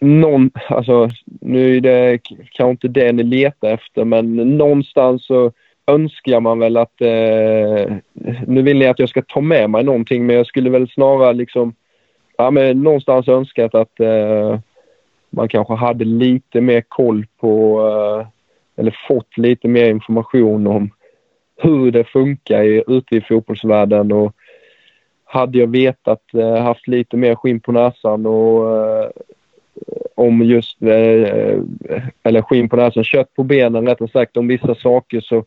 någon, 0.00 0.50
alltså 0.68 1.08
nu 1.24 1.76
är 1.76 1.80
det 1.80 2.18
kanske 2.18 2.70
inte 2.70 2.88
det 2.88 3.12
ni 3.12 3.22
letar 3.22 3.68
efter 3.68 4.04
men 4.04 4.36
någonstans 4.58 5.26
så 5.26 5.52
önskar 5.86 6.40
man 6.40 6.58
väl 6.58 6.76
att, 6.76 7.00
eh, 7.00 7.92
nu 8.46 8.62
vill 8.62 8.78
ni 8.78 8.86
att 8.86 8.98
jag 8.98 9.08
ska 9.08 9.22
ta 9.22 9.40
med 9.40 9.70
mig 9.70 9.84
någonting 9.84 10.26
men 10.26 10.36
jag 10.36 10.46
skulle 10.46 10.70
väl 10.70 10.88
snarare 10.88 11.32
liksom 11.32 11.74
ja, 12.38 12.50
men 12.50 12.82
någonstans 12.82 13.28
önskat 13.28 13.74
att 13.74 14.00
eh, 14.00 14.58
man 15.30 15.48
kanske 15.48 15.74
hade 15.74 16.04
lite 16.04 16.60
mer 16.60 16.80
koll 16.80 17.26
på 17.40 17.80
eh, 17.88 18.26
eller 18.76 18.98
fått 19.08 19.38
lite 19.38 19.68
mer 19.68 19.90
information 19.90 20.66
om 20.66 20.90
hur 21.56 21.90
det 21.90 22.04
funkar 22.04 22.62
i, 22.62 22.84
ute 22.86 23.16
i 23.16 23.20
fotbollsvärlden 23.20 24.12
och 24.12 24.34
hade 25.24 25.58
jag 25.58 25.66
vetat, 25.66 26.34
eh, 26.34 26.56
haft 26.56 26.88
lite 26.88 27.16
mer 27.16 27.34
skinn 27.34 27.60
på 27.60 27.72
näsan 27.72 28.26
och 28.26 28.76
eh, 28.76 29.10
om 30.14 30.42
just, 30.42 30.82
eh, 30.82 31.58
eller 32.22 32.42
skinn 32.42 32.68
på 32.68 32.76
näsan, 32.76 33.04
kött 33.04 33.34
på 33.34 33.42
benen 33.42 33.86
rättare 33.86 34.08
sagt, 34.08 34.36
om 34.36 34.48
vissa 34.48 34.74
saker 34.74 35.20
så, 35.20 35.44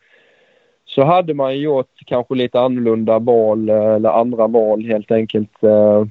så 0.86 1.04
hade 1.04 1.34
man 1.34 1.60
gjort 1.60 1.92
kanske 2.06 2.36
lite 2.36 2.60
annorlunda 2.60 3.20
val 3.20 3.70
eh, 3.70 3.96
eller 3.96 4.10
andra 4.10 4.48
val 4.48 4.86
helt 4.86 5.12
enkelt. 5.12 5.64
Eh. 5.64 6.06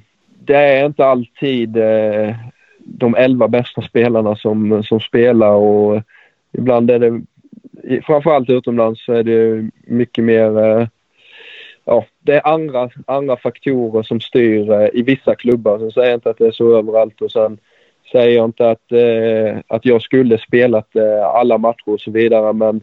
Det 0.45 0.55
är 0.55 0.85
inte 0.85 1.05
alltid 1.05 1.77
eh, 1.77 2.35
de 2.79 3.15
elva 3.15 3.47
bästa 3.47 3.81
spelarna 3.81 4.35
som, 4.35 4.83
som 4.83 4.99
spelar 4.99 5.51
och 5.51 6.01
ibland 6.51 6.91
är 6.91 6.99
det, 6.99 7.21
framförallt 8.01 8.49
utomlands, 8.49 9.05
så 9.05 9.13
är 9.13 9.23
det 9.23 9.69
mycket 9.87 10.23
mer 10.23 10.63
eh, 10.63 10.87
ja, 11.85 12.05
det 12.19 12.33
är 12.33 12.47
andra, 12.47 12.89
andra 13.05 13.37
faktorer 13.37 14.03
som 14.03 14.19
styr 14.19 14.71
eh, 14.71 14.89
i 14.93 15.01
vissa 15.01 15.35
klubbar. 15.35 15.79
Sen 15.79 15.91
säger 15.91 16.09
jag 16.09 16.17
inte 16.17 16.29
att 16.29 16.37
det 16.37 16.47
är 16.47 16.51
så 16.51 16.77
överallt 16.77 17.21
och 17.21 17.31
sen 17.31 17.57
säger 18.11 18.35
jag 18.35 18.45
inte 18.45 18.69
att, 18.69 18.91
eh, 18.91 19.57
att 19.67 19.85
jag 19.85 20.01
skulle 20.01 20.37
spelat 20.37 20.95
eh, 20.95 21.25
alla 21.25 21.57
matcher 21.57 21.89
och 21.89 22.01
så 22.01 22.11
vidare 22.11 22.53
men 22.53 22.81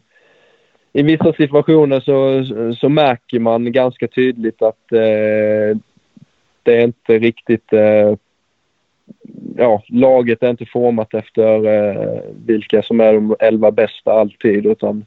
i 0.93 1.03
vissa 1.03 1.33
situationer 1.33 2.01
så, 2.01 2.45
så 2.75 2.89
märker 2.89 3.39
man 3.39 3.73
ganska 3.73 4.09
tydligt 4.09 4.63
att 4.63 4.93
eh, 4.93 5.79
det 6.69 6.77
är 6.77 6.85
inte 6.85 7.19
riktigt 7.19 7.73
eh, 7.73 8.15
ja, 9.57 9.83
laget 9.89 10.43
är 10.43 10.51
inte 10.51 10.67
format 10.67 11.15
efter 11.15 11.67
eh, 11.67 12.21
vilka 12.47 12.83
som 12.83 13.01
är 13.01 13.13
de 13.13 13.37
elva 13.41 13.71
bästa 13.71 14.13
alltid 14.13 14.67
utan 14.67 15.07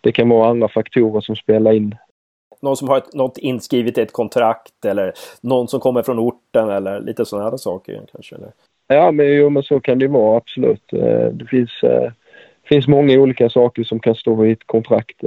det 0.00 0.12
kan 0.12 0.28
vara 0.28 0.50
andra 0.50 0.68
faktorer 0.68 1.20
som 1.20 1.36
spelar 1.36 1.72
in 1.72 1.94
någon 2.62 2.76
som 2.76 2.88
har 2.88 2.98
ett, 2.98 3.14
något 3.14 3.38
inskrivet 3.38 3.98
i 3.98 4.00
ett 4.00 4.12
kontrakt 4.12 4.84
eller 4.84 5.12
någon 5.40 5.68
som 5.68 5.80
kommer 5.80 6.02
från 6.02 6.18
orten 6.18 6.70
eller 6.70 7.00
lite 7.00 7.24
sådana 7.24 7.58
saker 7.58 8.00
kanske? 8.12 8.34
Eller? 8.34 8.50
Ja, 8.88 9.10
men, 9.12 9.26
jo, 9.26 9.50
men 9.50 9.62
så 9.62 9.80
kan 9.80 9.98
det 9.98 10.08
vara 10.08 10.36
absolut. 10.36 10.92
Eh, 10.92 11.26
det 11.32 11.46
finns, 11.46 11.70
finns 12.68 12.88
många 12.88 13.20
olika 13.20 13.50
saker 13.50 13.84
som 13.84 14.00
kan 14.00 14.14
stå 14.14 14.46
i 14.46 14.52
ett 14.52 14.66
kontrakt 14.66 15.22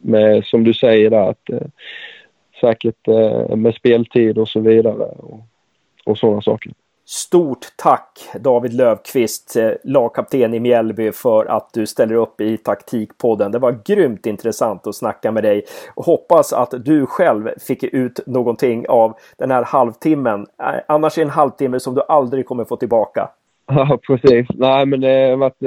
med, 0.00 0.44
som 0.44 0.64
du 0.64 0.74
säger 0.74 1.10
där, 1.10 1.30
att 1.30 1.50
säkert 2.60 3.06
med 3.56 3.74
speltid 3.74 4.38
och 4.38 4.48
så 4.48 4.60
vidare 4.60 5.04
och, 5.04 5.40
och 6.04 6.18
sådana 6.18 6.42
saker. 6.42 6.72
Stort 7.12 7.66
tack 7.76 8.18
David 8.40 8.72
Lövqvist, 8.72 9.56
eh, 9.56 9.70
lagkapten 9.84 10.54
i 10.54 10.60
Mjällby, 10.60 11.12
för 11.12 11.46
att 11.46 11.70
du 11.72 11.86
ställer 11.86 12.14
upp 12.14 12.40
i 12.40 12.56
Taktikpodden. 12.56 13.52
Det 13.52 13.58
var 13.58 13.78
grymt 13.84 14.26
intressant 14.26 14.86
att 14.86 14.94
snacka 14.94 15.32
med 15.32 15.42
dig. 15.42 15.64
Och 15.94 16.04
hoppas 16.04 16.52
att 16.52 16.74
du 16.84 17.06
själv 17.06 17.50
fick 17.58 17.82
ut 17.82 18.26
någonting 18.26 18.88
av 18.88 19.14
den 19.36 19.50
här 19.50 19.62
halvtimmen. 19.62 20.46
Eh, 20.62 20.80
annars 20.88 21.18
är 21.18 21.22
det 21.22 21.26
en 21.26 21.30
halvtimme 21.30 21.80
som 21.80 21.94
du 21.94 22.02
aldrig 22.08 22.46
kommer 22.46 22.64
få 22.64 22.76
tillbaka. 22.76 23.28
Ja, 23.66 23.98
precis. 24.06 24.46
Nej, 24.54 24.86
men 24.86 25.00
det 25.00 25.30
har 25.30 25.36
varit 25.36 25.62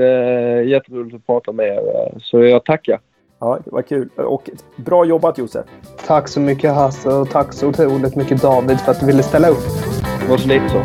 jätteroligt 0.67 1.15
att 1.15 1.25
prata 1.25 1.51
med 1.51 1.67
er. 1.67 2.19
Så 2.21 2.43
jag 2.43 2.65
tackar. 2.65 2.99
Ja, 3.43 3.60
vad 3.65 3.88
kul. 3.88 4.10
Och 4.15 4.49
bra 4.75 5.06
jobbat 5.06 5.38
Josef. 5.38 5.65
Tack 6.08 6.27
så 6.27 6.39
mycket 6.39 6.73
Hasse 6.73 7.10
och 7.10 7.29
tack 7.29 7.53
så 7.53 7.67
otroligt 7.67 8.15
mycket 8.15 8.41
David 8.41 8.79
för 8.79 8.91
att 8.91 8.99
du 8.99 9.06
ville 9.06 9.23
ställa 9.23 9.49
upp. 9.49 9.63
Det 10.19 10.27
Varsågod 10.29 10.71
så. 10.71 10.84